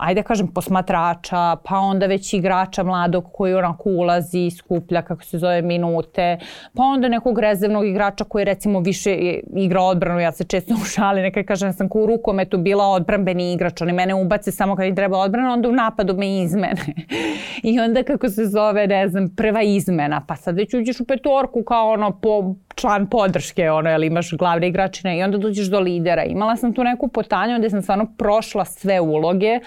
ajde 0.00 0.22
kažem 0.22 0.48
posmatrača, 0.48 1.56
pa 1.64 1.78
onda 1.78 2.06
već 2.06 2.32
igrača 2.34 2.82
mladog 2.82 3.32
koji 3.32 3.54
onako 3.54 3.90
ulazi, 3.90 4.50
skuplja 4.50 5.02
kako 5.02 5.24
se 5.24 5.38
zove 5.38 5.62
minute, 5.62 6.38
pa 6.74 6.82
onda 6.82 7.08
nekog 7.08 7.38
rezervnog 7.38 7.86
igrača 7.86 8.24
koji 8.24 8.44
recimo 8.44 8.80
više 8.80 9.14
igra 9.56 9.82
odbranu, 9.82 10.20
ja 10.20 10.32
se 10.32 10.44
često 10.44 10.74
ušali, 10.82 11.22
nekaj 11.22 11.44
kažem 11.44 11.68
ja 11.68 11.72
sam 11.72 11.88
ko 11.88 12.02
u 12.02 12.06
rukometu 12.06 12.58
bila 12.58 12.86
odbranbeni 12.86 13.52
igrač, 13.52 13.80
oni 13.82 13.92
mene 13.92 14.14
ubace 14.14 14.52
samo 14.52 14.76
kad 14.76 14.86
im 14.86 14.96
treba 14.96 15.18
odbrana, 15.18 15.52
onda 15.52 15.68
u 15.68 15.72
napadu 15.72 16.16
me 16.16 16.42
izmene. 16.42 16.94
I 17.62 17.80
onda 17.80 18.02
kako 18.02 18.28
se 18.28 18.46
zove, 18.46 18.86
ne 18.86 19.08
znam, 19.08 19.28
prva 19.36 19.62
izmena, 19.62 20.24
pa 20.28 20.36
sad 20.36 20.56
već 20.56 20.74
uđeš 20.74 21.00
u 21.00 21.04
petorku 21.04 21.62
kao 21.62 21.90
ono 21.90 22.10
po 22.20 22.54
član 22.74 23.06
podrške, 23.06 23.70
ono, 23.70 23.90
jel 23.90 24.04
imaš 24.04 24.32
glavne 24.32 24.68
igračine 24.68 25.18
i 25.18 25.22
onda 25.22 25.38
dođeš 25.38 25.66
do 25.66 25.80
lidera. 25.80 26.24
Imala 26.24 26.56
sam 26.56 26.74
tu 26.74 26.84
neku 26.84 27.08
potanju 27.08 27.58
gde 27.58 27.70
sam 27.70 27.82
stvarno 27.82 28.06
prošla 28.18 28.64
sve 28.64 29.00
uloge, 29.00 29.60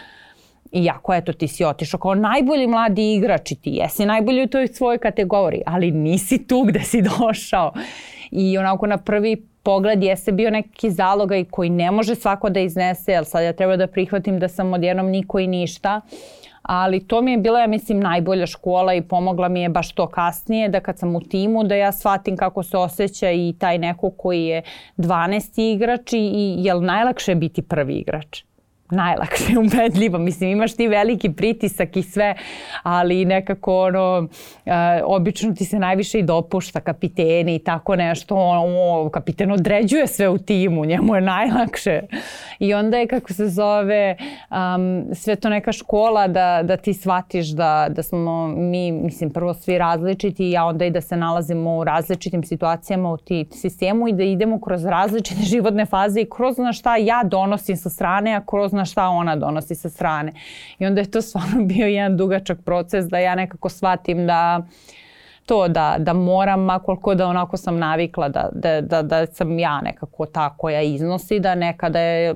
Iako, 0.74 1.14
eto, 1.14 1.34
ti 1.34 1.48
si 1.48 1.66
otišao 1.66 2.00
kao 2.00 2.16
najbolji 2.16 2.68
mladi 2.68 3.14
igrač 3.14 3.52
i 3.52 3.56
ti 3.56 3.70
jesi 3.70 4.06
najbolji 4.06 4.44
u 4.44 4.48
toj 4.48 4.68
svojoj 4.68 4.98
kategoriji, 4.98 5.62
ali 5.66 5.92
nisi 5.92 6.48
tu 6.48 6.64
gde 6.64 6.80
si 6.80 7.02
došao. 7.18 7.74
I 8.32 8.58
onako 8.58 8.88
na 8.88 8.98
prvi 8.98 9.48
pogled 9.64 10.04
jeste 10.04 10.32
bio 10.32 10.50
neki 10.50 10.92
zalogaj 10.92 11.44
koji 11.44 11.70
ne 11.70 11.92
može 11.92 12.16
svako 12.16 12.50
da 12.50 12.60
iznese, 12.60 13.12
jer 13.12 13.26
sad 13.26 13.44
ja 13.44 13.54
treba 13.54 13.78
da 13.78 13.88
prihvatim 13.88 14.40
da 14.40 14.48
sam 14.48 14.74
odjednom 14.74 15.10
niko 15.10 15.40
i 15.40 15.48
ništa. 15.48 16.02
Ali 16.62 17.08
to 17.08 17.22
mi 17.22 17.32
je 17.32 17.38
bila, 17.38 17.60
ja 17.60 17.68
mislim, 17.68 18.00
najbolja 18.00 18.48
škola 18.48 18.94
i 18.94 19.02
pomogla 19.02 19.50
mi 19.50 19.62
je 19.62 19.70
baš 19.70 19.92
to 19.92 20.08
kasnije, 20.08 20.70
da 20.70 20.80
kad 20.80 21.00
sam 21.00 21.16
u 21.16 21.22
timu, 21.22 21.64
da 21.64 21.76
ja 21.76 21.92
shvatim 21.92 22.38
kako 22.38 22.64
se 22.64 22.78
osjeća 22.78 23.32
i 23.32 23.54
taj 23.60 23.78
neko 23.78 24.10
koji 24.10 24.46
je 24.46 24.62
12. 24.98 25.74
igrač 25.74 26.14
i, 26.14 26.18
i 26.18 26.56
jel 26.58 26.82
najlakše 26.82 27.32
je 27.32 27.36
biti 27.36 27.62
prvi 27.62 27.94
igrač 27.94 28.44
najlakše 28.94 29.60
ubedljivo. 29.60 30.18
Mislim, 30.18 30.50
imaš 30.50 30.76
ti 30.76 30.88
veliki 30.88 31.34
pritisak 31.34 31.98
i 31.98 32.04
sve, 32.04 32.36
ali 32.84 33.26
nekako 33.26 33.84
ono, 33.84 34.28
e, 34.66 34.72
obično 35.06 35.54
ti 35.54 35.66
se 35.66 35.80
najviše 35.80 36.20
i 36.20 36.24
dopušta 36.24 36.80
kapiteni 36.80 37.56
i 37.56 37.60
tako 37.60 37.96
nešto. 37.96 38.36
O, 38.38 39.10
kapiten 39.10 39.52
određuje 39.52 40.08
sve 40.08 40.30
u 40.30 40.38
timu, 40.38 40.86
njemu 40.86 41.16
je 41.16 41.22
najlakše. 41.22 42.02
I 42.60 42.74
onda 42.74 42.98
je, 42.98 43.08
kako 43.08 43.34
se 43.34 43.48
zove, 43.48 44.18
um, 44.52 45.06
sve 45.14 45.36
to 45.36 45.50
neka 45.50 45.72
škola 45.72 46.28
da, 46.28 46.62
da 46.64 46.78
ti 46.78 46.94
shvatiš 46.94 47.48
da, 47.48 47.88
da 47.90 48.04
smo 48.04 48.48
mi, 48.48 48.92
mislim, 48.92 49.30
prvo 49.30 49.54
svi 49.54 49.78
različiti, 49.78 50.58
a 50.58 50.66
onda 50.66 50.86
i 50.86 50.92
da 50.92 51.02
se 51.02 51.18
nalazimo 51.18 51.78
u 51.78 51.84
različitim 51.84 52.44
situacijama 52.44 53.12
u 53.12 53.18
ti 53.18 53.46
sistemu 53.52 54.08
i 54.08 54.14
da 54.14 54.24
idemo 54.24 54.62
kroz 54.62 54.86
različite 54.86 55.42
životne 55.42 55.86
faze 55.86 56.22
i 56.22 56.30
kroz 56.30 56.58
na 56.58 56.74
šta 56.74 56.98
ja 56.98 57.24
donosim 57.24 57.78
sa 57.78 57.90
strane, 57.90 58.36
a 58.36 58.46
kroz 58.46 58.74
na 58.74 58.83
šta 58.86 59.08
ona 59.08 59.36
donosi 59.36 59.76
sa 59.76 59.90
strane. 59.90 60.32
I 60.80 60.86
onda 60.86 61.02
je 61.02 61.12
to 61.12 61.22
stvarno 61.22 61.66
bio 61.74 61.88
jedan 61.88 62.18
dugačak 62.18 62.58
proces 62.66 63.06
da 63.06 63.20
ja 63.20 63.36
nekako 63.36 63.70
shvatim 63.70 64.28
da 64.28 64.64
to 65.46 65.68
da, 65.68 65.96
da 66.00 66.14
moram, 66.14 66.70
a 66.70 66.80
koliko 66.80 67.16
da 67.16 67.28
onako 67.28 67.58
sam 67.58 67.78
navikla 67.78 68.30
da, 68.30 68.50
da, 68.54 68.82
da, 68.82 69.02
da 69.02 69.26
sam 69.26 69.60
ja 69.60 69.82
nekako 69.82 70.26
ta 70.26 70.50
koja 70.58 70.82
iznosi, 70.82 71.40
da 71.40 71.56
nekada 71.56 72.00
je 72.00 72.36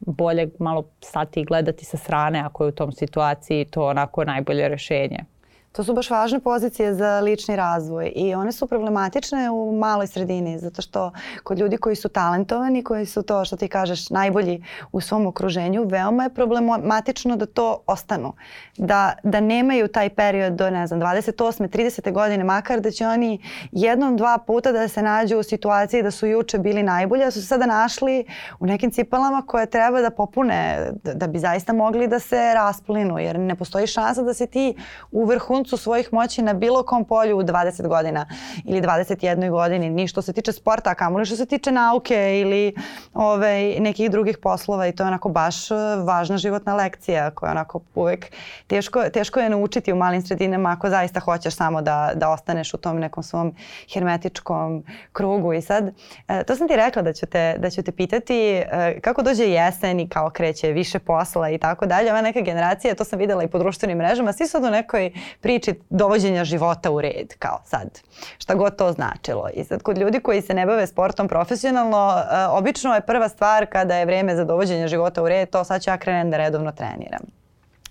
bolje 0.00 0.50
malo 0.58 0.84
stati 1.00 1.40
i 1.40 1.44
gledati 1.44 1.84
sa 1.84 1.96
strane 1.96 2.40
ako 2.40 2.64
je 2.64 2.68
u 2.68 2.72
tom 2.72 2.92
situaciji 2.92 3.64
to 3.64 3.86
onako 3.86 4.24
najbolje 4.24 4.68
rešenje. 4.68 5.33
To 5.76 5.84
su 5.84 5.94
baš 5.94 6.10
važne 6.10 6.38
pozicije 6.40 6.94
za 6.94 7.20
lični 7.20 7.56
razvoj 7.56 8.12
i 8.16 8.34
one 8.34 8.52
su 8.52 8.66
problematične 8.66 9.50
u 9.50 9.72
maloj 9.72 10.06
sredini 10.06 10.58
zato 10.58 10.82
što 10.82 11.12
kod 11.42 11.58
ljudi 11.58 11.76
koji 11.76 11.96
su 11.96 12.08
talentovani, 12.08 12.84
koji 12.84 13.06
su 13.06 13.22
to 13.22 13.44
što 13.44 13.56
ti 13.56 13.68
kažeš 13.68 14.10
najbolji 14.10 14.62
u 14.92 15.00
svom 15.00 15.26
okruženju, 15.26 15.84
veoma 15.84 16.22
je 16.22 16.34
problematično 16.34 17.36
da 17.36 17.46
to 17.46 17.82
ostanu. 17.86 18.32
Da, 18.76 19.12
da 19.22 19.40
nemaju 19.40 19.88
taj 19.88 20.10
period 20.10 20.52
do 20.52 20.70
ne 20.70 20.86
znam 20.86 21.00
28. 21.00 21.68
30. 21.68 22.12
godine 22.12 22.44
makar 22.44 22.80
da 22.80 22.90
će 22.90 23.06
oni 23.06 23.40
jednom 23.72 24.16
dva 24.16 24.38
puta 24.46 24.72
da 24.72 24.88
se 24.88 25.02
nađu 25.02 25.38
u 25.38 25.42
situaciji 25.42 26.02
da 26.02 26.10
su 26.10 26.26
juče 26.26 26.58
bili 26.58 26.82
najbolji, 26.82 27.24
a 27.24 27.30
su 27.30 27.40
se 27.40 27.46
sada 27.46 27.66
našli 27.66 28.24
u 28.60 28.66
nekim 28.66 28.90
cipelama 28.90 29.42
koje 29.46 29.66
treba 29.66 30.00
da 30.00 30.10
popune 30.10 30.90
da, 31.02 31.14
da 31.14 31.26
bi 31.26 31.38
zaista 31.38 31.72
mogli 31.72 32.08
da 32.08 32.18
se 32.18 32.54
rasplinu 32.54 33.18
jer 33.18 33.38
ne 33.38 33.54
postoji 33.54 33.86
šansa 33.86 34.22
da 34.22 34.34
se 34.34 34.46
ti 34.46 34.74
u 35.12 35.24
vrhu 35.24 35.63
vrhuncu 35.64 35.76
svojih 35.76 36.12
moći 36.12 36.42
na 36.42 36.52
bilo 36.54 36.82
kom 36.82 37.04
polju 37.04 37.38
u 37.38 37.42
20 37.42 37.88
godina 37.88 38.26
ili 38.64 38.80
21 38.80 39.50
godini, 39.50 39.90
ni 39.90 40.08
što 40.08 40.22
se 40.22 40.32
tiče 40.32 40.52
sporta, 40.52 40.90
a 40.90 40.94
kamoli 40.94 41.26
što 41.26 41.36
se 41.36 41.46
tiče 41.46 41.72
nauke 41.72 42.40
ili 42.40 42.74
ove, 43.14 43.74
nekih 43.80 44.10
drugih 44.10 44.38
poslova 44.38 44.86
i 44.86 44.92
to 44.92 45.02
je 45.02 45.06
onako 45.06 45.28
baš 45.28 45.70
e, 45.70 45.74
važna 46.04 46.36
životna 46.36 46.74
lekcija 46.74 47.30
koja 47.30 47.50
onako 47.50 47.80
uvek 47.94 48.32
teško, 48.66 49.02
teško 49.12 49.40
je 49.40 49.50
naučiti 49.50 49.92
u 49.92 49.96
malim 49.96 50.22
sredinama 50.22 50.70
ako 50.70 50.90
zaista 50.90 51.20
hoćeš 51.20 51.54
samo 51.54 51.82
da, 51.82 52.12
da 52.14 52.30
ostaneš 52.30 52.74
u 52.74 52.76
tom 52.76 52.98
nekom 52.98 53.22
svom 53.22 53.54
hermetičkom 53.92 54.84
krugu 55.12 55.52
i 55.52 55.62
sad 55.62 55.90
e, 56.28 56.44
to 56.44 56.56
sam 56.56 56.68
ti 56.68 56.76
rekla 56.76 57.02
da 57.02 57.12
ću 57.12 57.26
te, 57.26 57.54
da 57.58 57.70
ću 57.70 57.82
te 57.82 57.92
pitati 57.92 58.34
e, 58.34 59.00
kako 59.00 59.22
dođe 59.22 59.44
jesen 59.44 60.00
i 60.00 60.08
kao 60.08 60.30
kreće 60.30 60.72
više 60.72 60.98
posla 60.98 61.50
i 61.50 61.58
tako 61.58 61.86
dalje. 61.86 62.10
Ova 62.10 62.22
neka 62.22 62.40
generacija, 62.40 62.94
to 62.94 63.04
sam 63.04 63.18
videla 63.18 63.44
i 63.44 63.48
po 63.48 63.58
društvenim 63.58 63.98
mrežama, 63.98 64.32
svi 64.32 64.46
su 64.46 64.58
u 64.58 64.70
nekoj 64.70 65.12
pri 65.40 65.53
priči 65.54 65.80
dovođenja 65.90 66.44
života 66.44 66.90
u 66.90 67.00
red, 67.00 67.34
kao 67.38 67.60
sad, 67.64 68.00
šta 68.38 68.54
god 68.54 68.76
to 68.76 68.92
značilo. 68.92 69.48
I 69.54 69.64
sad 69.64 69.82
kod 69.82 69.98
ljudi 69.98 70.20
koji 70.20 70.42
se 70.42 70.54
ne 70.54 70.66
bave 70.66 70.86
sportom 70.86 71.28
profesionalno, 71.28 72.06
uh, 72.06 72.58
obično 72.58 72.94
je 72.94 73.00
prva 73.00 73.28
stvar 73.28 73.66
kada 73.66 73.96
je 73.96 74.06
vreme 74.06 74.36
za 74.36 74.44
dovođenje 74.44 74.88
života 74.88 75.22
u 75.22 75.28
red, 75.28 75.50
to 75.50 75.64
sad 75.64 75.82
ću 75.82 75.90
ja 75.90 75.96
krenem 75.96 76.30
da 76.30 76.36
redovno 76.36 76.72
treniram. 76.72 77.22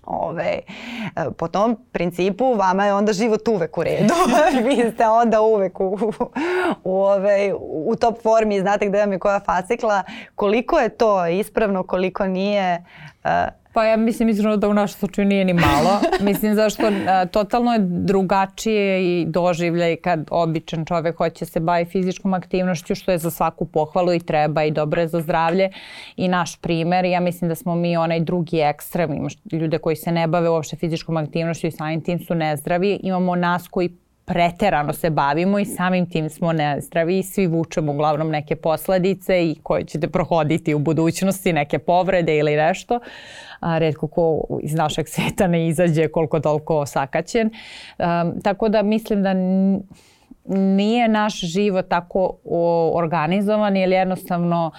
Ove, 0.05 0.59
e, 1.15 1.31
po 1.37 1.47
tom 1.47 1.77
principu 1.91 2.53
vama 2.53 2.85
je 2.85 2.93
onda 2.93 3.13
život 3.13 3.47
uvek 3.47 3.77
u 3.77 3.83
redu. 3.83 4.13
Vi 4.67 4.91
ste 4.91 5.07
onda 5.07 5.41
uvek 5.41 5.79
u, 5.79 5.99
u, 6.83 7.01
ove, 7.03 7.53
u 7.85 7.95
top 7.95 8.21
formi, 8.23 8.59
znate 8.59 8.85
gde 8.85 8.99
vam 8.99 9.11
je 9.11 9.19
koja 9.19 9.39
fascikla. 9.39 10.03
Koliko 10.35 10.79
je 10.79 10.89
to 10.89 11.27
ispravno, 11.27 11.83
koliko 11.83 12.25
nije, 12.25 12.83
uh, 13.23 13.31
Pa 13.73 13.85
ja 13.85 13.97
mislim 13.97 14.29
iskreno 14.29 14.57
da 14.57 14.69
u 14.69 14.73
našem 14.73 14.99
slučaju 14.99 15.27
nije 15.27 15.45
ni 15.45 15.53
malo. 15.53 15.99
mislim 16.29 16.55
zašto 16.55 16.83
a, 17.07 17.25
totalno 17.25 17.73
je 17.73 17.79
drugačije 17.81 19.03
i 19.03 19.25
doživljaj 19.25 19.95
kad 19.95 20.27
običan 20.31 20.85
čovek 20.85 21.17
hoće 21.17 21.45
se 21.45 21.59
bavi 21.59 21.85
fizičkom 21.85 22.33
aktivnošću 22.33 22.95
što 22.95 23.11
je 23.11 23.17
za 23.17 23.31
svaku 23.31 23.65
pohvalu 23.65 24.13
i 24.13 24.19
treba 24.19 24.63
i 24.63 24.71
dobro 24.71 25.01
je 25.01 25.07
za 25.07 25.21
zdravlje 25.21 25.69
i 26.17 26.27
naš 26.27 26.55
primer. 26.61 27.05
Ja 27.05 27.19
mislim 27.19 27.49
da 27.49 27.55
smo 27.55 27.75
mi 27.75 27.97
onaj 27.97 28.19
drugi 28.19 28.59
ekstrem. 28.59 29.13
Imaš 29.13 29.33
ljude 29.51 29.77
koji 29.77 29.95
se 29.95 30.11
ne 30.11 30.27
bave 30.27 30.49
uopšte 30.49 30.75
fizičkom 30.75 31.17
aktivnošću 31.17 31.67
i 31.67 31.71
samim 31.71 32.01
tim 32.01 32.19
su 32.19 32.35
nezdravi. 32.35 32.99
Imamo 33.03 33.35
nas 33.35 33.67
koji 33.67 33.89
preterano 34.25 34.93
se 34.93 35.09
bavimo 35.09 35.59
i 35.59 35.65
samim 35.65 36.09
tim 36.09 36.29
smo 36.29 36.53
nezdravi 36.53 37.19
i 37.19 37.23
svi 37.23 37.47
vučemo 37.47 37.91
uglavnom 37.91 38.29
neke 38.29 38.55
posledice 38.55 39.45
i 39.45 39.55
koje 39.63 39.83
ćete 39.83 40.07
prohoditi 40.07 40.73
u 40.73 40.79
budućnosti, 40.79 41.53
neke 41.53 41.79
povrede 41.79 42.37
ili 42.37 42.55
nešto. 42.55 42.99
A, 43.59 43.77
redko 43.77 44.07
ko 44.07 44.43
iz 44.61 44.73
našeg 44.73 45.07
sveta 45.07 45.47
ne 45.47 45.67
izađe 45.67 46.07
koliko 46.07 46.39
toliko 46.39 46.85
sakaćen. 46.85 47.49
Um, 47.49 48.41
tako 48.41 48.69
da 48.69 48.81
mislim 48.81 49.23
da 49.23 49.33
nije 50.45 51.07
naš 51.07 51.39
život 51.39 51.85
tako 51.89 52.37
organizovan 52.93 53.77
ili 53.77 53.95
jednostavno 53.95 54.71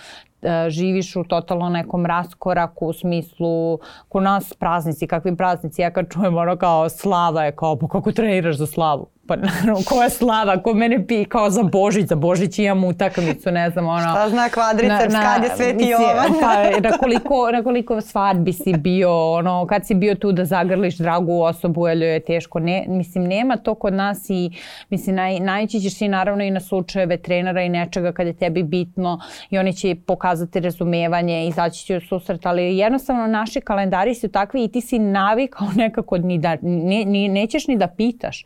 e, 0.43 0.71
živiš 0.71 1.17
u 1.17 1.25
totalno 1.25 1.69
nekom 1.69 2.07
raskoraku 2.07 2.87
u 2.87 2.93
smislu 2.93 3.79
ko 4.09 4.21
nas 4.21 4.53
praznici, 4.53 5.07
kakvi 5.07 5.37
praznici, 5.37 5.83
ja 5.83 5.91
kad 5.91 6.13
čujem 6.13 6.37
ono 6.37 6.57
kao 6.57 6.89
slava 6.89 7.45
je 7.45 7.57
kao 7.57 7.79
pa 7.79 7.89
kako 7.89 8.13
treniraš 8.13 8.57
za 8.57 8.67
slavu? 8.67 9.07
Pa 9.27 9.37
naravno, 9.37 9.83
koja 9.89 10.11
slava, 10.11 10.63
ko 10.63 10.75
mene 10.75 11.07
pi 11.07 11.25
kao 11.25 11.51
za 11.51 11.63
Božić, 11.63 12.07
za 12.07 12.15
Božić 12.15 12.59
imam 12.59 12.85
utakmicu, 12.85 13.51
ne 13.51 13.71
znam, 13.71 13.87
ono... 13.87 14.01
Šta 14.01 14.29
zna 14.29 14.49
kvadriceps, 14.49 15.13
na, 15.13 15.21
na, 15.21 15.35
kad 15.35 15.45
je 15.45 15.51
Sveti 15.57 15.85
Jovan? 15.85 16.33
Pa, 16.41 16.81
na 16.89 16.97
koliko, 16.99 17.51
na 17.53 17.63
koliko 17.63 18.01
svadbi 18.01 18.53
si 18.53 18.73
bio, 18.73 19.33
ono, 19.33 19.67
kad 19.67 19.87
si 19.87 19.95
bio 19.95 20.15
tu 20.15 20.33
da 20.33 20.45
zagrliš 20.45 20.97
dragu 20.97 21.43
osobu, 21.43 21.89
jer 21.89 22.03
je 22.03 22.21
teško. 22.21 22.59
Ne, 22.59 22.85
mislim, 22.89 23.25
nema 23.25 23.57
to 23.57 23.75
kod 23.75 23.93
nas 23.93 24.31
i, 24.31 24.51
mislim, 24.91 25.17
naj, 25.17 25.41
najći 25.41 25.81
ćeš 25.81 25.99
ti 25.99 26.09
naravno 26.09 26.45
i 26.45 26.51
na 26.51 26.61
slučajeve 26.61 27.17
trenera 27.17 27.63
i 27.63 27.69
nečega 27.69 28.13
kad 28.13 28.27
je 28.27 28.33
tebi 28.33 28.63
bitno 28.63 29.21
i 29.51 29.59
oni 29.59 29.73
će 29.73 29.97
pokazati 30.07 30.61
razumevanje, 30.61 31.47
izaći 31.49 31.87
će 31.87 31.97
u 31.97 32.01
susret, 32.01 32.47
ali 32.47 32.79
jednostavno 32.79 33.27
naši 33.27 33.61
kalendari 33.61 34.15
su 34.15 34.29
takvi 34.29 34.65
i 34.65 34.69
ti 34.69 34.81
si 34.81 34.99
navikao 34.99 35.69
nekako 35.77 36.19
ni 36.19 36.39
da, 36.39 36.57
ne, 36.63 37.05
ne, 37.05 37.29
nećeš 37.29 37.67
ni 37.67 37.77
da 37.77 37.87
pitaš 37.87 38.45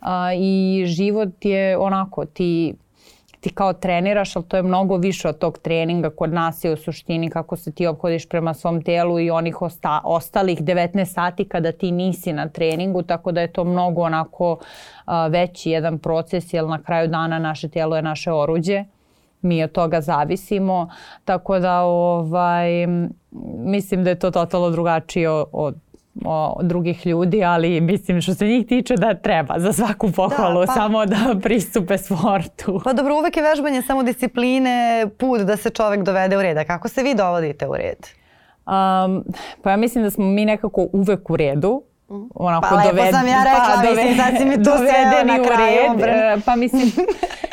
a, 0.00 0.30
i 0.34 0.84
život 0.86 1.44
je 1.44 1.78
onako 1.78 2.24
ti 2.24 2.74
ti 3.46 3.54
kao 3.54 3.72
treniraš, 3.72 4.36
ali 4.36 4.44
to 4.44 4.56
je 4.56 4.62
mnogo 4.62 4.96
više 4.96 5.28
od 5.28 5.38
tog 5.38 5.58
treninga. 5.58 6.10
Kod 6.10 6.32
nas 6.32 6.64
je 6.64 6.72
u 6.72 6.76
suštini 6.76 7.30
kako 7.30 7.56
se 7.56 7.72
ti 7.72 7.86
obhodiš 7.86 8.28
prema 8.28 8.54
svom 8.54 8.82
telu 8.82 9.20
i 9.20 9.30
onih 9.30 9.62
osta, 9.62 10.00
ostalih 10.04 10.62
19 10.62 11.04
sati 11.04 11.44
kada 11.44 11.72
ti 11.72 11.92
nisi 11.92 12.32
na 12.32 12.48
treningu, 12.48 13.02
tako 13.02 13.32
da 13.32 13.40
je 13.40 13.52
to 13.52 13.64
mnogo 13.64 14.02
onako 14.02 14.58
a, 15.04 15.26
veći 15.26 15.70
jedan 15.70 15.98
proces, 15.98 16.52
jer 16.52 16.64
na 16.64 16.82
kraju 16.82 17.08
dana 17.08 17.38
naše 17.38 17.68
telo 17.68 17.96
je 17.96 18.02
naše 18.02 18.32
oruđe 18.32 18.84
mi 19.42 19.64
od 19.64 19.72
toga 19.72 20.00
zavisimo, 20.00 20.88
tako 21.24 21.58
da 21.58 21.80
ovaj, 21.82 22.86
mislim 23.56 24.04
da 24.04 24.10
je 24.10 24.18
to 24.18 24.30
totalno 24.30 24.70
drugačije 24.70 25.30
od 25.52 25.76
o, 26.24 26.58
drugih 26.62 27.06
ljudi, 27.06 27.44
ali 27.44 27.80
mislim 27.80 28.20
što 28.20 28.34
se 28.34 28.46
njih 28.46 28.66
tiče 28.66 28.94
da 28.96 29.14
treba 29.14 29.54
za 29.58 29.72
svaku 29.72 30.12
pohvalu, 30.12 30.60
da, 30.60 30.66
pa, 30.66 30.72
samo 30.72 31.06
da 31.06 31.16
pristupe 31.42 31.98
sportu. 31.98 32.80
Pa 32.84 32.92
dobro, 32.92 33.18
uvek 33.18 33.36
je 33.36 33.42
vežbanje 33.42 33.82
samo 33.82 34.02
discipline, 34.02 35.06
put 35.18 35.40
da 35.40 35.56
se 35.56 35.70
čovek 35.70 36.02
dovede 36.02 36.36
u 36.36 36.42
red. 36.42 36.56
A 36.56 36.64
kako 36.64 36.88
se 36.88 37.02
vi 37.02 37.14
dovodite 37.14 37.66
u 37.66 37.76
red? 37.76 38.06
Um, 38.66 39.24
pa 39.62 39.70
ja 39.70 39.76
mislim 39.76 40.04
da 40.04 40.10
smo 40.10 40.24
mi 40.24 40.44
nekako 40.44 40.86
uvek 40.92 41.30
u 41.30 41.36
redu. 41.36 41.82
Onako 42.34 42.68
pa 42.70 42.82
doved, 42.90 43.10
sam 43.10 43.26
ja 43.26 43.44
rekla, 43.44 43.74
pa, 43.74 43.90
mislim, 43.90 44.16
sad 44.16 44.38
si 44.38 44.44
mi 44.44 44.64
tu 44.64 44.70
na 45.26 45.44
kraju. 45.44 46.06
Red, 46.06 46.42
pa 46.46 46.56
mislim, 46.56 46.92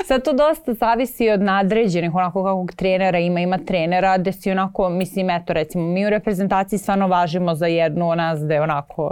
sad 0.05 0.23
to 0.23 0.33
dosta 0.33 0.73
zavisi 0.73 1.29
od 1.29 1.41
nadređenih, 1.41 2.15
onako 2.15 2.43
kakvog 2.43 2.71
trenera 2.71 3.19
ima, 3.19 3.39
ima 3.39 3.57
trenera 3.57 4.17
gde 4.17 4.31
si 4.31 4.51
onako, 4.51 4.89
mislim, 4.89 5.29
eto 5.29 5.53
recimo, 5.53 5.87
mi 5.87 6.05
u 6.05 6.09
reprezentaciji 6.09 6.79
stvarno 6.79 7.07
važimo 7.07 7.55
za 7.55 7.67
jednu 7.67 8.09
od 8.09 8.17
nas 8.17 8.43
gde 8.43 8.61
onako 8.61 9.11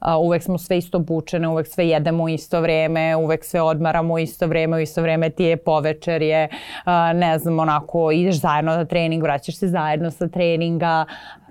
Uh, 0.00 0.06
uvek 0.20 0.42
smo 0.42 0.58
sve 0.58 0.78
isto 0.78 0.98
bučene, 0.98 1.48
uvek 1.48 1.66
sve 1.66 1.88
jedemo 1.88 2.24
u 2.24 2.28
isto 2.28 2.60
vreme, 2.60 3.16
uvek 3.16 3.44
sve 3.44 3.62
odmaramo 3.62 4.14
u 4.14 4.18
isto 4.18 4.46
vreme, 4.46 4.76
u 4.76 4.80
isto 4.80 5.02
vreme 5.02 5.30
ti 5.30 5.44
je 5.44 5.56
povečerje, 5.56 6.48
uh, 6.52 6.92
ne 7.14 7.38
znam, 7.38 7.58
onako 7.58 8.10
ideš 8.10 8.40
zajedno 8.40 8.76
na 8.76 8.84
trening, 8.84 9.22
vraćaš 9.22 9.56
se 9.56 9.68
zajedno 9.68 10.10
sa 10.10 10.28
treninga 10.28 11.04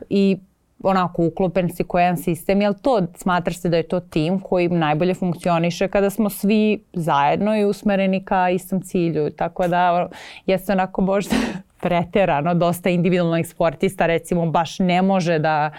i 0.09 0.37
onako 0.83 1.25
uklopen 1.25 1.69
si 1.75 1.83
ko 1.83 1.97
sistem, 2.23 2.61
jel 2.61 2.73
to 2.81 3.01
smatraš 3.15 3.57
se 3.57 3.69
da 3.69 3.77
je 3.77 3.87
to 3.87 3.99
tim 3.99 4.39
koji 4.39 4.69
najbolje 4.69 5.13
funkcioniše 5.13 5.87
kada 5.87 6.09
smo 6.09 6.29
svi 6.29 6.83
zajedno 6.93 7.57
i 7.57 7.65
usmereni 7.65 8.25
ka 8.25 8.49
istom 8.49 8.81
cilju, 8.81 9.29
tako 9.29 9.67
da 9.67 10.09
jeste 10.45 10.71
onako 10.71 11.01
možda 11.01 11.35
preterano, 11.81 12.53
dosta 12.53 12.89
individualnih 12.89 13.47
sportista 13.47 14.05
recimo 14.05 14.45
baš 14.45 14.79
ne 14.79 15.01
može 15.01 15.39
da 15.39 15.71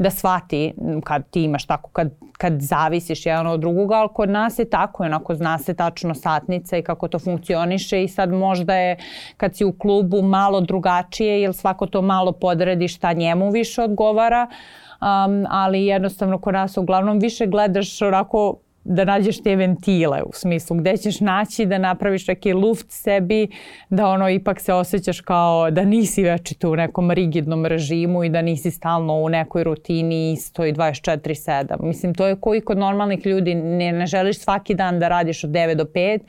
da 0.00 0.10
shvati 0.10 0.74
kad 1.04 1.30
ti 1.30 1.42
imaš 1.42 1.66
tako, 1.66 1.90
kad, 1.90 2.10
kad 2.38 2.60
zavisiš 2.60 3.26
jedan 3.26 3.46
od 3.46 3.60
drugoga, 3.60 3.94
ali 3.94 4.08
kod 4.14 4.30
nas 4.30 4.58
je 4.58 4.70
tako, 4.70 5.04
onako 5.04 5.34
zna 5.34 5.58
se 5.58 5.74
tačno 5.74 6.14
satnica 6.14 6.76
i 6.76 6.82
kako 6.82 7.08
to 7.08 7.18
funkcioniše 7.18 8.02
i 8.02 8.08
sad 8.08 8.32
možda 8.32 8.74
je 8.74 8.96
kad 9.36 9.56
si 9.56 9.64
u 9.64 9.72
klubu 9.72 10.22
malo 10.22 10.60
drugačije 10.60 11.42
jer 11.42 11.54
svako 11.54 11.86
to 11.86 12.02
malo 12.02 12.32
podredi 12.32 12.88
šta 12.88 13.12
njemu 13.12 13.50
više 13.50 13.82
odgovara, 13.82 14.46
um, 14.46 15.46
ali 15.50 15.86
jednostavno 15.86 16.38
kod 16.38 16.54
nas 16.54 16.76
uglavnom 16.76 17.18
više 17.18 17.46
gledaš 17.46 18.02
onako 18.02 18.56
da 18.84 19.04
nađeš 19.04 19.42
te 19.42 19.56
ventile 19.56 20.22
u 20.22 20.30
smislu 20.32 20.76
gde 20.76 20.96
ćeš 20.96 21.20
naći 21.20 21.66
da 21.66 21.78
napraviš 21.78 22.26
neki 22.26 22.52
luft 22.52 22.86
sebi 22.88 23.48
da 23.90 24.08
ono 24.08 24.30
ipak 24.30 24.60
se 24.60 24.72
osjećaš 24.72 25.20
kao 25.20 25.70
da 25.70 25.84
nisi 25.84 26.22
večito 26.22 26.70
u 26.70 26.76
nekom 26.76 27.10
rigidnom 27.10 27.66
režimu 27.66 28.24
i 28.24 28.28
da 28.28 28.42
nisi 28.42 28.70
stalno 28.70 29.14
u 29.14 29.28
nekoj 29.28 29.64
rutini 29.64 30.32
isto 30.32 30.64
i 30.64 30.72
24-7. 30.72 31.82
Mislim 31.82 32.14
to 32.14 32.26
je 32.26 32.36
koji 32.40 32.60
kod 32.60 32.78
normalnih 32.78 33.26
ljudi 33.26 33.54
ne, 33.54 33.92
ne 33.92 34.06
želiš 34.06 34.38
svaki 34.38 34.74
dan 34.74 34.98
da 34.98 35.08
radiš 35.08 35.44
od 35.44 35.50
9 35.50 35.74
do 35.74 35.84
5 35.84 36.20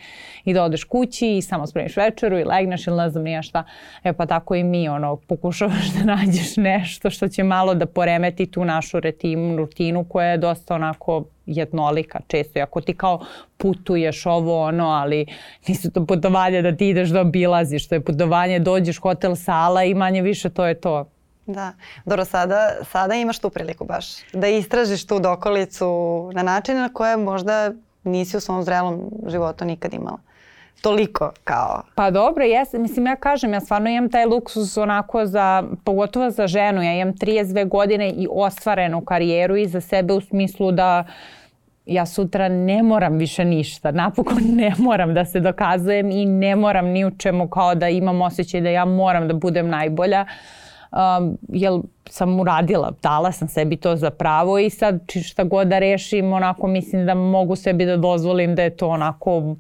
i 0.46 0.54
da 0.54 0.64
odeš 0.64 0.84
kući 0.84 1.38
i 1.38 1.42
samo 1.42 1.68
spremiš 1.68 1.98
večeru 1.98 2.40
i 2.40 2.44
legneš 2.44 2.88
ili 2.88 2.98
ne 2.98 3.10
znam 3.10 3.24
nija 3.24 3.42
šta. 3.42 3.64
E 4.04 4.14
pa 4.14 4.26
tako 4.26 4.56
i 4.56 4.64
mi 4.64 4.90
ono 4.90 5.16
pokušavaš 5.16 5.88
da 5.98 6.16
nađeš 6.16 6.58
nešto 6.58 7.10
što 7.10 7.28
će 7.28 7.44
malo 7.44 7.74
da 7.74 7.86
poremeti 7.86 8.52
tu 8.52 8.66
našu 8.66 9.00
rutinu, 9.00 9.58
rutinu 9.58 10.04
koja 10.04 10.28
je 10.28 10.38
dosta 10.38 10.76
onako 10.76 11.24
jednolika 11.46 12.20
često. 12.28 12.60
ako 12.60 12.82
ti 12.82 12.98
kao 12.98 13.26
putuješ 13.58 14.26
ovo 14.26 14.64
ono, 14.64 14.88
ali 14.88 15.26
nisu 15.68 15.92
to 15.92 16.06
putovanje 16.06 16.62
da 16.62 16.76
ti 16.76 16.90
ideš 16.90 17.10
da 17.10 17.22
obilaziš. 17.22 17.88
To 17.88 17.96
je 17.96 18.04
putovanje, 18.06 18.60
dođeš 18.60 19.00
hotel 19.00 19.36
sala 19.36 19.84
i 19.84 19.94
manje 19.94 20.22
više 20.22 20.50
to 20.50 20.66
je 20.66 20.74
to. 20.74 21.06
Da. 21.46 21.74
Dobro, 22.06 22.26
sada, 22.26 22.72
sada 22.92 23.16
imaš 23.16 23.40
tu 23.40 23.50
priliku 23.50 23.86
baš 23.86 24.06
da 24.34 24.48
istražiš 24.48 25.06
tu 25.06 25.20
dokolicu 25.20 25.90
na 26.34 26.44
način 26.44 26.78
na 26.78 26.90
koje 26.94 27.18
možda 27.18 27.72
nisi 28.04 28.38
u 28.38 28.40
svom 28.40 28.64
zrelom 28.64 29.12
životu 29.28 29.66
nikad 29.66 29.94
imala 29.94 30.18
toliko 30.82 31.32
kao... 31.44 31.82
Pa 31.96 32.12
dobro, 32.12 32.44
jes, 32.44 32.74
mislim 32.74 33.06
ja 33.06 33.16
kažem, 33.16 33.54
ja 33.54 33.60
stvarno 33.60 33.90
imam 33.90 34.10
taj 34.10 34.26
luksus 34.26 34.78
onako 34.78 35.26
za, 35.26 35.64
pogotovo 35.84 36.30
za 36.30 36.48
ženu, 36.48 36.82
ja 36.82 36.94
imam 36.94 37.14
32 37.14 37.68
godine 37.68 38.10
i 38.10 38.28
ostvarenu 38.32 39.02
karijeru 39.02 39.56
i 39.56 39.68
za 39.68 39.82
sebe 39.82 40.14
u 40.14 40.22
smislu 40.22 40.72
da 40.72 41.04
ja 41.86 42.06
sutra 42.06 42.50
ne 42.50 42.84
moram 42.84 43.18
više 43.18 43.46
ništa, 43.46 43.92
napokon 43.92 44.44
ne 44.44 44.74
moram 44.78 45.14
da 45.14 45.26
se 45.26 45.40
dokazujem 45.40 46.12
i 46.12 46.26
ne 46.26 46.56
moram 46.56 46.86
ni 46.86 47.06
u 47.06 47.12
čemu 47.18 47.48
kao 47.48 47.76
da 47.76 47.90
imam 47.90 48.22
osjećaj 48.22 48.62
da 48.62 48.70
ja 48.70 48.86
moram 48.86 49.28
da 49.28 49.34
budem 49.34 49.70
najbolja. 49.70 50.26
Um, 50.92 51.38
jel 51.50 51.82
sam 52.10 52.40
uradila, 52.40 52.92
dala 53.04 53.32
sam 53.32 53.48
sebi 53.48 53.78
to 53.78 53.96
za 53.96 54.10
pravo 54.10 54.60
i 54.60 54.70
sad 54.70 55.00
šta 55.24 55.44
god 55.44 55.68
da 55.68 55.80
rešim, 55.80 56.34
onako 56.34 56.68
mislim 56.68 57.06
da 57.06 57.14
mogu 57.14 57.56
sebi 57.56 57.86
da 57.86 57.98
dozvolim 57.98 58.56
da 58.56 58.64
je 58.64 58.78
to 58.78 58.88
onako 58.88 59.56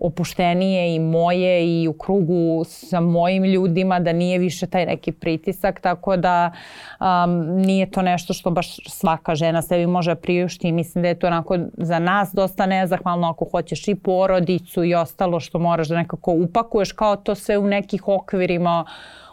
opuštenije 0.00 0.94
i 0.94 0.98
moje 0.98 1.82
i 1.82 1.88
u 1.88 1.92
krugu 1.92 2.64
sa 2.64 3.00
mojim 3.00 3.44
ljudima, 3.44 4.00
da 4.00 4.12
nije 4.12 4.38
više 4.38 4.66
taj 4.66 4.86
neki 4.86 5.12
pritisak, 5.12 5.80
tako 5.80 6.16
da 6.16 6.52
um, 7.00 7.60
nije 7.60 7.90
to 7.90 8.02
nešto 8.02 8.32
što 8.32 8.50
baš 8.50 8.76
svaka 8.86 9.34
žena 9.34 9.62
sebi 9.62 9.86
može 9.86 10.14
priušti 10.14 10.68
i 10.68 10.72
mislim 10.72 11.02
da 11.02 11.08
je 11.08 11.18
to 11.18 11.26
onako 11.26 11.58
za 11.72 11.98
nas 11.98 12.30
dosta 12.32 12.66
nezahvalno 12.66 13.30
ako 13.30 13.44
hoćeš 13.50 13.88
i 13.88 13.94
porodicu 13.94 14.84
i 14.84 14.94
ostalo 14.94 15.40
što 15.40 15.58
moraš 15.58 15.88
da 15.88 15.96
nekako 15.96 16.32
upakuješ 16.32 16.92
kao 16.92 17.16
to 17.16 17.34
sve 17.34 17.58
u 17.58 17.66
nekih 17.66 18.08
okvirima 18.08 18.84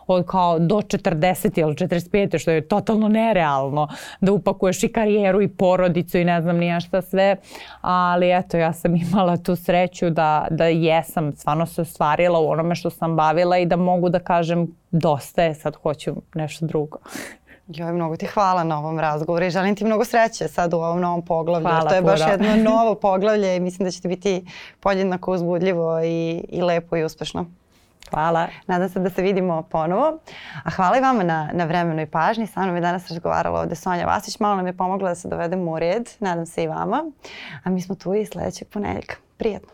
od 0.08 0.26
kao 0.26 0.60
do 0.60 0.76
40 0.76 1.60
ili 1.60 1.74
45 1.74 2.39
što 2.39 2.52
je 2.52 2.68
totalno 2.68 3.08
nerealno 3.08 3.88
da 4.22 4.32
upakuješ 4.32 4.84
i 4.84 4.88
karijeru 4.88 5.41
i 5.41 5.48
porodicu 5.48 6.18
i 6.18 6.26
ne 6.26 6.41
znam 6.41 6.58
nija 6.58 6.80
šta 6.80 7.02
sve. 7.02 7.36
Ali 7.82 8.38
eto 8.38 8.58
ja 8.58 8.74
sam 8.74 8.96
imala 9.12 9.38
tu 9.38 9.56
sreću 9.56 10.10
da, 10.10 10.48
da 10.50 10.65
jesam 10.65 11.36
stvarno 11.36 11.65
se 11.65 11.82
ostvarila 11.82 12.39
u 12.39 12.50
onome 12.50 12.76
što 12.76 12.89
sam 12.89 13.15
bavila 13.15 13.58
i 13.58 13.65
da 13.65 13.76
mogu 13.76 14.10
da 14.10 14.20
kažem 14.20 14.68
dosta 14.91 15.44
je, 15.44 15.56
sad 15.56 15.76
hoću 15.76 16.15
nešto 16.34 16.65
drugo. 16.65 16.98
Joj, 17.68 17.94
mnogo 17.94 18.15
ti 18.15 18.26
hvala 18.26 18.63
na 18.63 18.80
ovom 18.80 19.00
razgovoru 19.00 19.46
i 19.46 19.50
želim 19.50 19.76
ti 19.76 19.86
mnogo 19.86 20.06
sreće 20.06 20.48
sad 20.48 20.74
u 20.74 20.78
ovom 20.78 21.02
novom 21.02 21.26
poglavlju. 21.26 21.68
Hvala, 21.68 21.89
to 21.89 21.96
je 21.96 22.02
baš 22.02 22.20
jedno 22.32 22.56
novo 22.72 22.96
poglavlje 22.96 23.56
i 23.56 23.60
mislim 23.60 23.86
da 23.86 23.91
će 23.91 24.02
ti 24.02 24.08
biti 24.08 24.46
podjednako 24.80 25.32
uzbudljivo 25.32 26.02
i, 26.04 26.46
i 26.50 26.62
lepo 26.62 26.98
i 26.98 27.04
uspešno. 27.04 27.46
Hvala. 28.10 28.48
Nadam 28.68 28.89
se 28.89 29.00
da 29.00 29.10
se 29.10 29.22
vidimo 29.22 29.62
ponovo. 29.62 30.20
A 30.63 30.70
hvala 30.70 30.98
i 30.98 31.02
vama 31.02 31.24
na, 31.24 31.50
na 31.54 31.65
vremenu 31.65 32.02
i 32.02 32.06
pažnji. 32.06 32.48
Sa 32.48 32.63
mnom 32.63 32.76
je 32.76 32.82
danas 32.82 33.08
razgovarala 33.10 33.62
ovde 33.62 33.76
Sonja 33.76 34.06
Vasić. 34.06 34.39
Malo 34.39 34.56
nam 34.56 34.68
je 34.68 34.78
pomogla 34.78 35.10
da 35.10 35.15
se 35.15 35.28
dovedemo 35.28 35.72
u 35.72 35.80
red. 35.80 36.10
Nadam 36.20 36.46
se 36.46 36.63
i 36.63 36.68
vama. 36.68 37.04
A 37.63 37.70
mi 37.70 37.82
smo 37.82 37.96
tu 37.96 38.13
i 38.13 38.26
sledećeg 38.26 38.68
ponedeljka. 38.68 39.15
Prijetno. 39.38 39.70